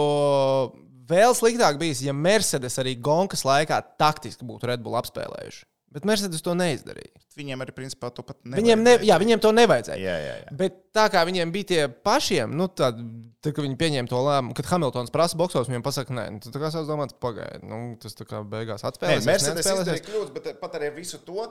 [1.10, 5.66] vēl sliktāk bijis, ja Mercedes arī Gonkas laikā taktiski būtu Red Bull apspēlējuši.
[5.98, 7.16] Bet Mercedes to neizdarīja.
[7.38, 9.98] Viņiem arī, principā, to pat Viņiem, ne, jā, viņiem to nevajadzēja.
[10.02, 10.56] Jā, jā, jā.
[10.60, 13.00] Bet tā kā viņiem bija tie pašiem, nu, tad,
[13.46, 16.58] tad kad viņi pieņēma to lēmumu, kad Hamiltons prasa boxos, viņiem pasaka, nē, nu, tad
[16.58, 19.30] tā kā sāc domāt, pagaidi, nu, tas tā kā beigās Nē, atspēlēs.
[19.30, 21.48] Mercedes izdarīja kļūdas, bet pat ar visu to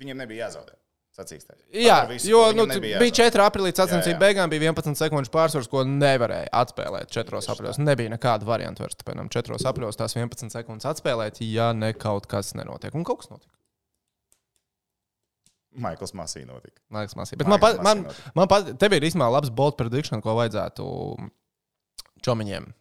[0.00, 0.78] viņiem nebija jāzaudē.
[1.12, 1.58] Sacīkstais.
[1.76, 3.28] Jā, visu jo nu, bija jāzaudē.
[3.36, 4.20] 4 aprīlī sacensību Jā, jā.
[4.22, 7.80] beigām, bija 11 sekundžu pārsvars, ko nevarēja atspēlēt 4 aprīļos.
[7.84, 8.96] Nebija nekāda varianta vairs.
[8.96, 12.96] Tam 4 aprīļos tās 11 sekundes atspēlēt, ja ne kaut kas nenotiek.
[12.96, 13.52] Un kaut kas notika.
[15.84, 16.80] Maikls Masī notika.
[16.92, 17.36] Liekas, masī.
[17.40, 18.32] Bet man, Maikls man, Masī notika.
[18.36, 20.88] man pat, tev ir īstenībā labs bolt prediction, ko vajadzētu
[22.24, 22.72] čomiņiem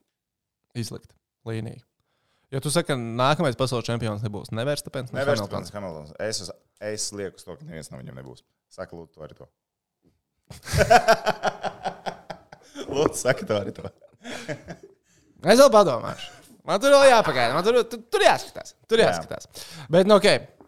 [0.80, 1.12] izlikt
[1.48, 1.84] līniju.
[2.52, 6.12] Jo tu saki, ka nākamais pasaules čempions nebūs ne Verstapens, ne Neverstapens, Hamiltons.
[6.20, 6.52] Es, uz-
[6.84, 8.44] es lieku uz to, ka neviens no viņiem nebūs.
[8.72, 9.48] Saka, lūdzu, to arī to.
[12.92, 13.92] lūdzu, saka, to arī to.
[15.42, 16.40] Es vēl padomāšu.
[16.68, 17.56] Man tur vēl jāpagaida.
[17.58, 18.76] Man tur, tur, tur jāskatās.
[18.90, 19.10] Tur Jā.
[19.16, 19.48] jāskatās.
[19.92, 20.28] Bet, nu, ok.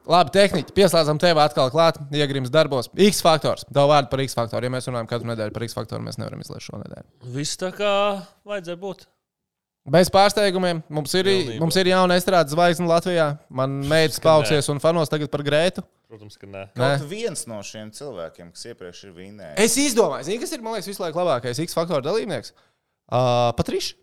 [0.10, 0.74] Labi, tehniski.
[0.76, 2.90] Pieslēdzam tevi atkal klāt, iegrims darbos.
[3.00, 3.64] X faktors.
[3.70, 4.68] Tev vārdu par X faktoru.
[4.68, 7.08] Ja mēs runājam katru nedēļu par X faktoru, mēs nevaram izlaist šo nedēļu.
[7.38, 7.94] Viss tā kā
[8.50, 9.06] vajadzēja būt.
[9.84, 10.80] Bez pārsteigumiem.
[10.88, 11.60] Mums ir, Pilnībā.
[11.60, 13.26] mums ir jauna estrādes zvaigzne Latvijā.
[13.52, 14.30] Man meitas Skanē.
[14.30, 15.84] pauksies un fanos tagad par Grētu.
[16.08, 16.62] Protams, ka nē.
[16.72, 16.92] Nē.
[17.02, 19.58] Kaut viens no šiem cilvēkiem, kas iepriekš ir vinējis.
[19.60, 22.54] Es izdomāju, zini, kas ir man liekas, visu laiku labākais X faktora dalībnieks.
[23.12, 23.98] Uh, Patriša.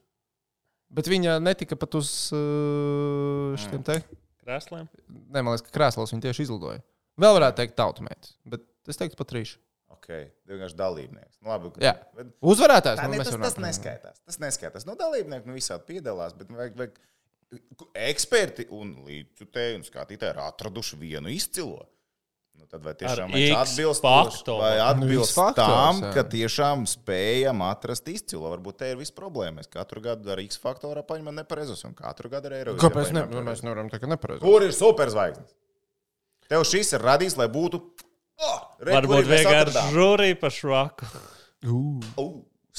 [0.90, 4.02] Bet viņa netika pat uz uh, šiem te.
[4.44, 4.84] Krēsliem.
[5.08, 6.82] Nē, man liekas, ka krēslos viņa tieši izlidoja.
[7.20, 8.34] Vēl varētu teikt, tautumēts.
[8.44, 9.56] Bet es teiktu, Patriša.
[10.10, 11.36] Ok, vienkārši dalībnieks.
[11.38, 11.92] Nu, labi, Jā.
[12.16, 12.98] bet, Uzvarētājs.
[12.98, 14.18] tā, nu, ne, tas, runājam tas neskaitās.
[14.26, 14.86] Tas neskaitās.
[14.88, 16.98] No dalībnieku nu, visādi piedalās, bet vajag, vajag
[18.10, 21.84] eksperti un līdzjutēji un skatītāji ir atraduši vienu izcilo.
[22.60, 26.10] Nu, tad vai tiešām X atbilst, vai Nu, atbilst tam, jā.
[26.12, 28.50] ka tiešām spējam atrast izcilo?
[28.52, 29.62] Varbūt te ir viss problēma.
[29.62, 33.24] Mēs katru gadu ar X faktoru paņemam nepareizus un katru gadu ar Eiropas Kāpēc ne,
[33.30, 34.44] nu, mēs nevaram teikt, ka nepareizi?
[34.44, 35.54] Kur ir superzvaigznes?
[36.50, 37.80] Tev šis ir radījis, lai būtu.
[38.40, 41.08] Oh, re, Varbūt vienkārši žūrija par švaku.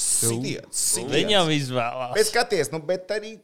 [0.01, 1.11] Sitiet, sitiet.
[1.11, 2.13] Viņam izvēlās.
[2.15, 3.35] Bet skaties, nu, bet arī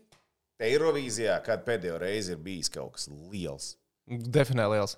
[0.63, 3.75] Eirovīzijā, kad pēdējo reizi ir bijis kaut kas liels.
[4.07, 4.95] Definē liels.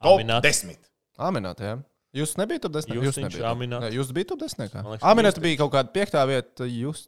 [0.00, 0.42] Top Aminat.
[0.48, 0.80] 10.
[1.20, 1.76] Aminēta, jā.
[2.16, 2.94] Jūs nebijat top 10.
[2.96, 3.36] Jūs, Justiņš.
[3.46, 3.84] Aminat.
[3.84, 4.72] Nē, jūs bijat top 10.
[4.80, 6.66] Man liekas, Aminēta bija kaut kāda piektā vieta.
[6.66, 7.04] Jūs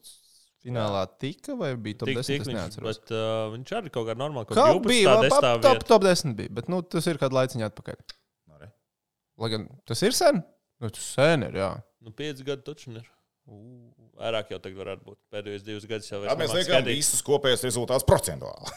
[0.62, 2.28] finālā tika vai bija top Tik, 10?
[2.28, 3.00] tik Es viņš, neatceros.
[3.00, 4.46] bet, uh, viņš arī kaut kā normāli.
[4.52, 4.92] Kaut Kaut 12.
[4.92, 7.98] bija, top, top, top 10 bija, bet nu, tas ir kādu laiciņu atpakaļ.
[9.42, 10.38] Lai gan tas ir sen.
[10.82, 11.70] Nu, tas sen ir, jā.
[12.02, 13.06] Nu, pieci gadi taču ir.
[14.22, 15.18] Vairāk jau tagad varētu būt.
[15.34, 18.70] Pēdējos divus gadus jau Tad mēs liekam visus kopējos rezultātus procentuāli.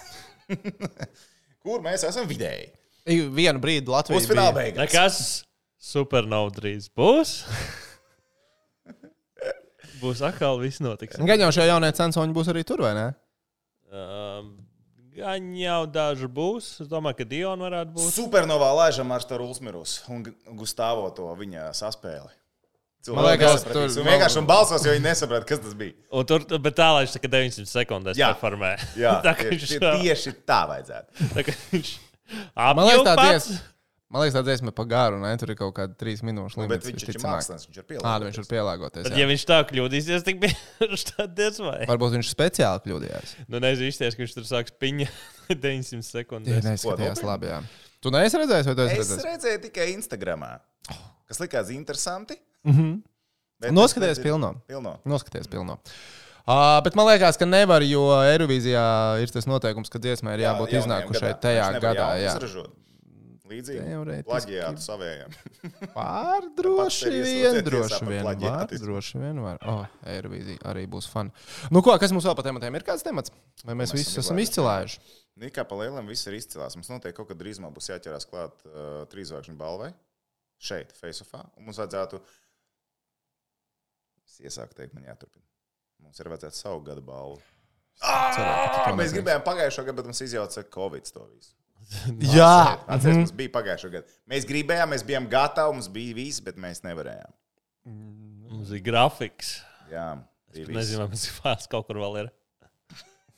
[1.65, 2.71] Kur mēs esam vidēji?
[3.13, 4.61] I- Vienu brīdi Latvija Pusfināla bija.
[4.63, 4.81] beigās.
[4.81, 5.19] Nekas
[5.91, 7.35] supernova drīz būs.
[10.01, 11.17] būs atkal viss notiks.
[11.21, 13.05] Gan jau šie jaunie censoņi būs arī tur, vai ne?
[13.93, 14.49] Um,
[15.15, 16.81] Gan jau daži būs.
[16.83, 18.09] Es domāju, ka Diona varētu būt.
[18.17, 20.25] Supernovā laižam ar Staru Ulsmirus un
[20.59, 22.33] Gustavo to viņa saspēli.
[23.13, 25.93] Man liekas, tur tur- vienkārši un balsos, jo viņi nesaprata, kas tas bija.
[26.11, 28.31] Un tur, bet tā, lai viņš tā kā 900 sekundēs Jā.
[28.33, 28.71] performē.
[28.97, 31.07] Jā, tā kā tieši, viņš tieši tā vajadzētu.
[31.37, 31.93] tā kā viņš
[32.57, 32.79] Man
[34.15, 35.33] Man liekas, tā dziesma pa garu, ne?
[35.41, 38.21] Tur ir kaut kāda trīs minūšu Nu, bet viņš ir mākslinieks, viņš ir Ā, pielāgots.
[38.23, 39.03] nu viņš ir pielāgoties.
[39.09, 39.19] Bet, jā.
[39.19, 40.45] ja viņš tā kļūdīsies, tad
[40.93, 41.81] viņš tā diez vai.
[41.89, 43.33] Varbūt viņš speciāli kļūdījās.
[43.51, 45.09] Nu, nezinu, izties, ka viņš tur sāks piņa
[45.65, 46.63] 900 Jā, sekundēs.
[46.69, 47.51] neskatījās labi.
[47.51, 47.59] Jā.
[47.99, 49.25] Tu neesi redzējis, vai tu esi Es redzējis?
[49.27, 50.53] redzēju tikai Instagramā,
[51.27, 52.39] kas likās interesanti.
[52.63, 52.93] Mhm.
[53.65, 54.53] bet- Noskaties pilno.
[54.69, 54.95] Pilno.
[55.03, 55.75] Noskaties pilno.
[56.45, 58.81] Uh, bet man liekas, ka nevar, jo Eirovīzijā
[59.23, 61.39] ir tas noteikums, ka dziesmai ir jābūt jaunajam iznākušai gadā.
[61.41, 62.09] tajā gadā.
[62.21, 62.35] Jā.
[63.45, 64.23] Līdzīgi.
[64.25, 65.33] Plaģiātu savējiem.
[65.95, 68.25] Pār Pat droši sevi vien, droši vien.
[68.25, 69.59] Var, droši vien var.
[69.69, 71.29] Oh, Eirovīzija arī būs fun.
[71.69, 72.85] Nu, ko, kas mums vēl par tematiem ir?
[72.87, 73.33] Kāds temats?
[73.61, 75.03] Vai mēs Mēs visus esam izcilājuši?
[75.41, 76.77] Nē, kā pa lielam viss ir izcēlās.
[76.79, 79.91] Mums noteikti kaut kad drīzumā būs jāķerās klāt uh, trīzvaigžņu balvai.
[80.65, 81.43] Šeit, Faceofā.
[81.59, 82.21] Un mums vajadzētu.
[84.25, 85.45] Es iesāku teikt, man jāturpina.
[86.01, 87.43] Mums ir vajadzētu savu gadu balvu.
[88.01, 91.53] To Mēs gribējām pagājušo gadu, bet mums izjauca Covid to visu.
[92.35, 93.19] Jā, Atcerieties, mhm.
[93.21, 94.15] mums bija pagājušo gadu.
[94.31, 97.33] Mēs gribējām, mēs bijām gatavi, mums bija viss, bet mēs nevarējām.
[98.49, 99.59] Mums ir grafiks.
[99.91, 100.15] Jā,
[100.55, 102.29] Es nezinu, vai fārs kaut kur vēl ir.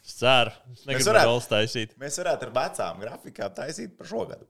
[0.07, 0.53] Es ceru.
[0.71, 1.95] Es negribu varētu- taisīt.
[1.99, 4.45] Mēs varētu ar vecām grafikām taisīt par šo gadu.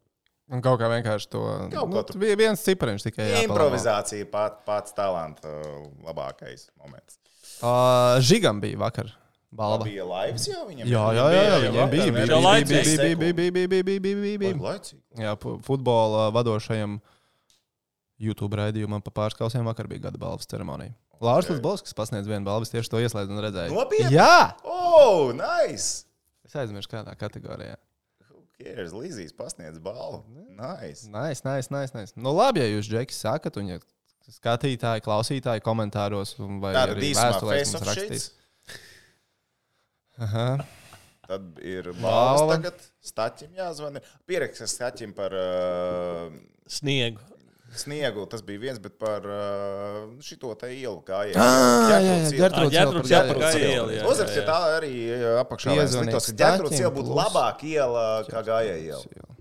[0.47, 1.41] Un kaut kā vienkārši to.
[1.73, 3.25] Kaut Nu, viens cipariņš tikai.
[3.31, 3.47] jāpalabo.
[3.49, 7.17] Improvizācija pat, pats talanta uh, labākais moments.
[7.59, 9.11] Uh, Žigam bija vakar.
[9.51, 9.85] Balva.
[9.87, 10.89] Bija laivas jau viņam?
[10.91, 12.25] Jā, jā, jā, jā, Bija, viņiem bija.
[12.27, 12.95] bija, laicīgi.
[12.99, 14.55] bija, bija, bija, bija, bija, bija, bija, bija, bija.
[14.65, 15.01] Laicīgi.
[15.23, 16.97] Jā, fu- futbola vadošajam
[18.19, 20.93] YouTube raidījumam pa pāris kausiem vakar bija gada balvas ceremonija.
[21.23, 23.73] Lārs Lisbovskis pasniedz vienu balvu, tieši to ieslēdzu un redzēju.
[23.73, 24.13] Nopietni?
[24.19, 24.53] Jā!
[24.67, 26.03] Oh, nice!
[26.45, 27.77] Es aizmirsu, kādā kategorijā.
[28.57, 30.23] Kieris Līzijas pasniedz balvu.
[30.57, 31.07] Nice.
[31.09, 32.13] Nice, nice, nice, nice.
[32.17, 33.79] Nu, labi, ja jūs, Džeki, sakat, un ja
[34.33, 38.25] skatītāji, klausītāji komentāros, un vai Tātad arī vēstulēs mums rakstīs.
[38.27, 38.33] shits.
[40.17, 40.49] Aha.
[41.27, 42.55] Tad ir balva.
[42.55, 44.05] Tagad stāķim jāzvanīt.
[44.29, 46.29] Pierakstīt stāķim par uh,
[46.71, 47.19] sniegu.
[47.77, 51.35] Sniegu tas bija viens, bet par uh, šito te ielu kājām.
[51.35, 52.29] Ah, jā, jā, jā,
[52.71, 53.97] ģērbtrūts iela.
[54.07, 55.75] Uzrakstiet tā arī eh, apakšā.
[55.75, 56.31] Iezvanīt.
[56.39, 59.36] Ģērbtrūts iela būtu labāk iela kā gājēja iela.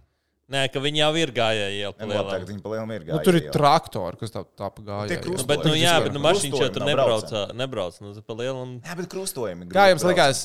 [0.46, 3.38] Nē, ka viņi jau ir gājēji jau Nu, tagad viņi palielam ir Nu, gājēja tur
[3.40, 5.08] ir traktori, kas tā, tā pa gāja.
[5.10, 5.22] Tie jā.
[5.24, 7.42] krust- Nu, bet, nu, jā, bet nu, mašīna jau tur nebrauca.
[7.58, 8.76] Nebrauc, nu, pa lielam.
[8.86, 9.66] Jā, bet krustojumi.
[9.74, 10.44] Kā jums likās?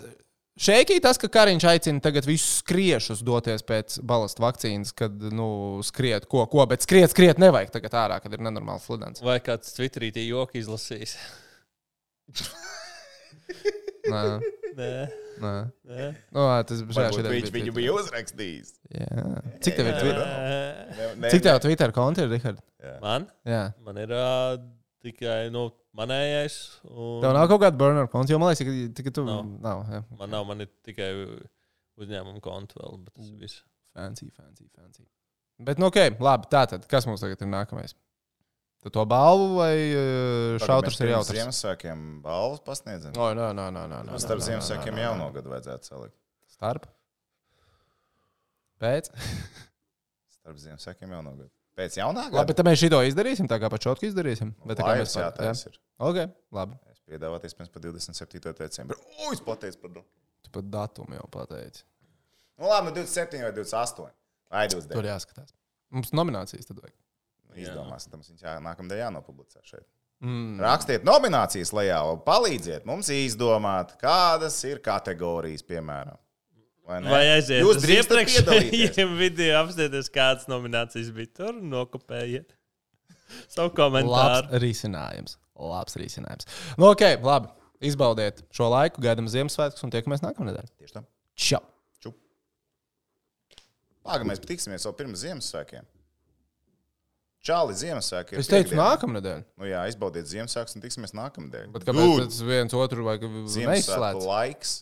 [0.62, 6.26] Šeikī tas, ka Kariņš aicina tagad visus skriešus doties pēc balasta vakcīnas, kad nu, skriet,
[6.30, 9.22] ko, ko, bet skriet, skriet nevajag tagad ārā, kad ir nenormāls sludens.
[9.24, 11.16] Vai kāds Twitterī tie joki izlasīs?
[14.12, 14.22] Nē,
[14.76, 14.90] Nē,
[15.44, 15.54] nē.
[15.92, 16.08] nē.
[16.36, 17.78] Nu, ā, tas šajā Varbūt šitā viņš bija viņu Twitter.
[17.78, 18.72] bija uzrakstījis.
[18.98, 19.32] Jā.
[19.66, 21.16] Cik tev ir Twitter?
[21.22, 22.62] Ne- Cik tev Twitter konti ir, Rihard?
[23.04, 23.28] Man?
[23.48, 23.64] Jā.
[23.86, 24.56] Man ir uh,
[25.06, 25.68] tikai nu,
[25.98, 26.58] manējais.
[26.90, 27.18] Un...
[27.24, 29.42] Tev nav kaut kāda burner konta, jo man liekas, ka, ka tu Nav.
[29.66, 29.84] nav.
[29.92, 30.04] Jā.
[30.22, 31.12] Man nav, man ir tikai
[32.02, 33.64] uzņēmuma konta vēl, bet tas viss.
[33.98, 35.04] Fancy, fancy, fancy.
[35.62, 36.48] Bet, nu, ok, labi.
[36.50, 37.92] Tā tad, kas mums tagad ir nākamais?
[38.82, 39.76] Tad to balvu vai
[40.64, 41.36] šautrs mēs ir jautrs?
[41.38, 43.14] Ziemassvētkiem balvas pasniedzam.
[43.14, 44.18] O, nē, nē, nē, nē.
[44.24, 46.16] Starp Ziemassvētkiem jauno gadu vajadzētu salikt.
[46.50, 46.88] Starp?
[48.82, 49.12] Pēc?
[50.38, 51.52] Starp Ziemassvētkiem jauno gadu.
[51.78, 52.48] Pēc jaunā Labi, gada?
[52.50, 54.50] bet tad mēs šito izdarīsim, tā kā pa čotku izdarīsim.
[54.68, 55.78] Bet tā kā mēs par- jātais ir.
[56.02, 56.18] Ok,
[56.58, 56.76] labi.
[56.92, 58.52] Es piedāvāju iespējams par 27.
[58.60, 58.98] decembru.
[59.22, 60.04] O, es pateicu par to.
[60.44, 61.86] Tu pat datumu jau pateici.
[62.60, 64.10] Nu, labi, nu 27 vai 28.
[64.52, 64.98] Vai 29.
[64.98, 65.54] Tur jāskatās.
[65.96, 66.98] Mums nominācijas tad vajag.
[67.60, 69.86] Izdomāsim, tam viņas jā, nākamajā jānopublicē šeit.
[70.22, 70.60] Mm.
[70.62, 76.20] Rakstiet nominācijas lejā, palīdziet mums izdomāt, kādas ir kategorijas, piemēram.
[76.86, 77.12] Vai, ne?
[77.14, 82.54] Vai aiziet Jūs uz iepriekšējiem video, apstāties, kādas nominācijas bija tur, nokopējiet
[83.54, 84.62] savu Labs komentāru.
[84.62, 85.38] risinājums.
[85.62, 86.48] Labs risinājums.
[86.78, 87.52] Nu, ok, labi.
[87.82, 90.68] Izbaudiet šo laiku, gaidām Ziemassvētkus un tiekamies nākamnedēļ.
[90.78, 91.02] Tieši tā.
[91.34, 91.62] Čau!
[94.02, 95.86] Pagaidām, mēs tiksimies jau pirms Ziemassvētkiem.
[97.42, 98.36] Čāli Ziemassvētki.
[98.36, 99.40] ir Es teicu, nākamnedēļ.
[99.58, 101.72] Nu jā, izbaudiet Ziemassvētkus un tiksimies nākamnedēļ.
[101.74, 104.28] Bet kāpēc tas viens otru vai Ziemassvētku neizslēdz?
[104.30, 104.74] laiks.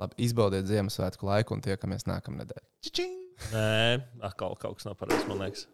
[0.00, 2.62] Labi, izbaudiet Ziemassvētku laiku un tiekamies nākamnedēļ.
[3.52, 5.66] Nē, atkal kaut kas nav pareizs, man liekas.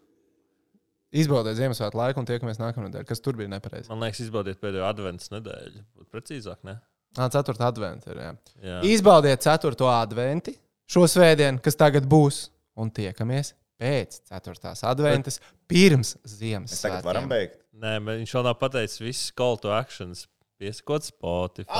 [1.14, 3.04] Izbaudiet Ziemassvētku laiku un tiekamies nākamnedēļ.
[3.06, 3.86] Kas tur bija nepareizi?
[3.92, 5.84] Man liekas, izbaudiet pēdējo adventas nedēļu.
[5.94, 6.80] Būtu precīzāk, ne?
[7.16, 7.54] Ah, 4.
[7.64, 8.18] advents ir.
[8.18, 8.32] Jā.
[8.66, 8.80] Jā.
[8.90, 9.78] Izbaudiet 4.
[9.94, 10.56] adventi
[10.90, 14.72] šo svētdienu, kas tagad būs, un tiekamies pēc 4.
[14.90, 16.38] adventas, pirms Mēs
[16.82, 17.28] tagad varam Ziemassvētkiem.
[17.32, 17.60] beigt.
[17.76, 20.26] Nē, bet viņš vēl nav pateicis visas call to actions.
[20.56, 21.76] Piesakot Spotify.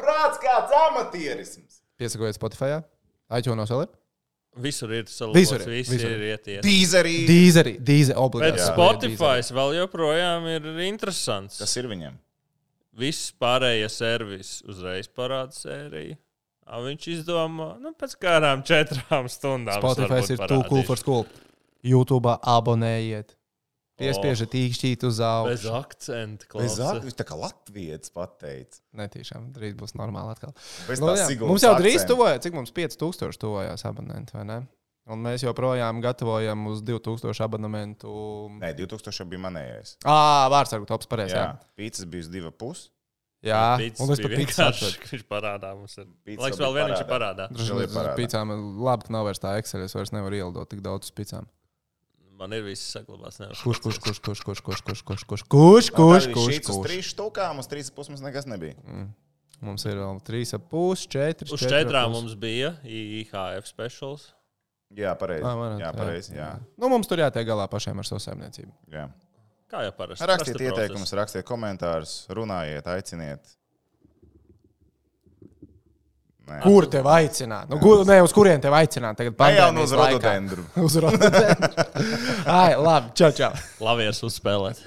[0.00, 1.80] Prāts kāds amatierisms!
[1.96, 2.80] Piesakojiet Spotify,
[3.38, 3.92] iTunes vēl ir.
[4.56, 6.62] Visur ir visi visur ir ietiet.
[6.64, 7.14] Dīzerī!
[7.28, 8.60] Dīzeri, dīzeri, Bet obligāti.
[8.62, 8.68] Jā.
[8.72, 11.58] Spotify vēl joprojām ir interesants.
[11.60, 12.16] Tas ir viņam.
[12.96, 16.16] Viss pārējie servisi uzreiz parāda sēriju.
[16.66, 19.78] A, viņš izdomā, nu, pēc kādām četrām stundām.
[19.78, 21.26] Spotify ir too cool for school.
[21.86, 23.36] YouTube abonējiet.
[23.96, 25.70] Piespiežat īkšķīt uz Bez augšu.
[25.78, 26.48] akcentu.
[26.58, 28.82] Bez zāles, viņš tā kā latvietis pateica.
[28.98, 30.52] Netīšām, drīz būs normāli atkal.
[30.84, 34.58] Bez Nu, tā jā, mums jau drīz tuvojas, cik mums 5000 tuvojās abonenti, vai ne?
[35.06, 38.10] Un mēs joprojām gatavojam uz 2000 abonementu.
[38.58, 39.94] Nē, 2000 bija manējais.
[40.04, 41.38] Ah, vārdsargu tops pareizi.
[41.38, 42.90] Jā, Jā, pīcis bija uz divu pusi.
[43.44, 43.62] Jā.
[44.00, 45.02] Un es bija pat pīcis vienkārši, atvedu.
[45.02, 45.98] ka Viņš parādā mums.
[45.98, 46.06] Ir.
[46.24, 47.48] Pīcis Laiks vēl vēl bija vien viņš ir parādā.
[47.50, 48.54] vien uz pīcām
[48.86, 49.84] labi, ka nav vairs tā Excel.
[49.86, 51.46] Es vairs nevaru ielidot tik daudz uz pīcām.
[52.36, 53.38] Man ir viss saglabāts.
[53.40, 56.74] nevar Kurš, kurš, kurš, kurš, kurš, kurš, kurš, kurš, kurš, kurš, kurš, kurš, Šīs uz
[56.76, 56.82] kurš.
[56.90, 58.76] trīs štukām, uz trīs puses mums nekas nebija.
[59.64, 61.48] Mums ir vēl 3,5, 4.
[61.56, 64.26] Uz četrām mums bija IHF specials.
[64.92, 65.42] Jā, pareizi.
[65.48, 66.34] Ah, Jā, pareizi.
[66.36, 66.50] Jā.
[66.76, 68.70] Nu, mums tur jātiek galā pašiem ar savu saimniecību.
[68.92, 69.06] Jā.
[69.70, 70.26] Kā jau parasti.
[70.30, 73.56] Rakstiet ieteikumus, rakstiet komentārus, runājiet, aiciniet.
[76.46, 76.60] Nē.
[76.62, 77.66] Kur tev aicināt?
[77.66, 79.18] Nu, kur, ne, uz kurien tev aicināt?
[79.18, 80.62] Tagad jau nu uz rododendru.
[80.86, 81.86] Uz rododendru.
[82.60, 83.50] Ai, labi, čau, čau.
[83.50, 83.80] process.
[83.82, 84.84] Labi, es uzspēlēt.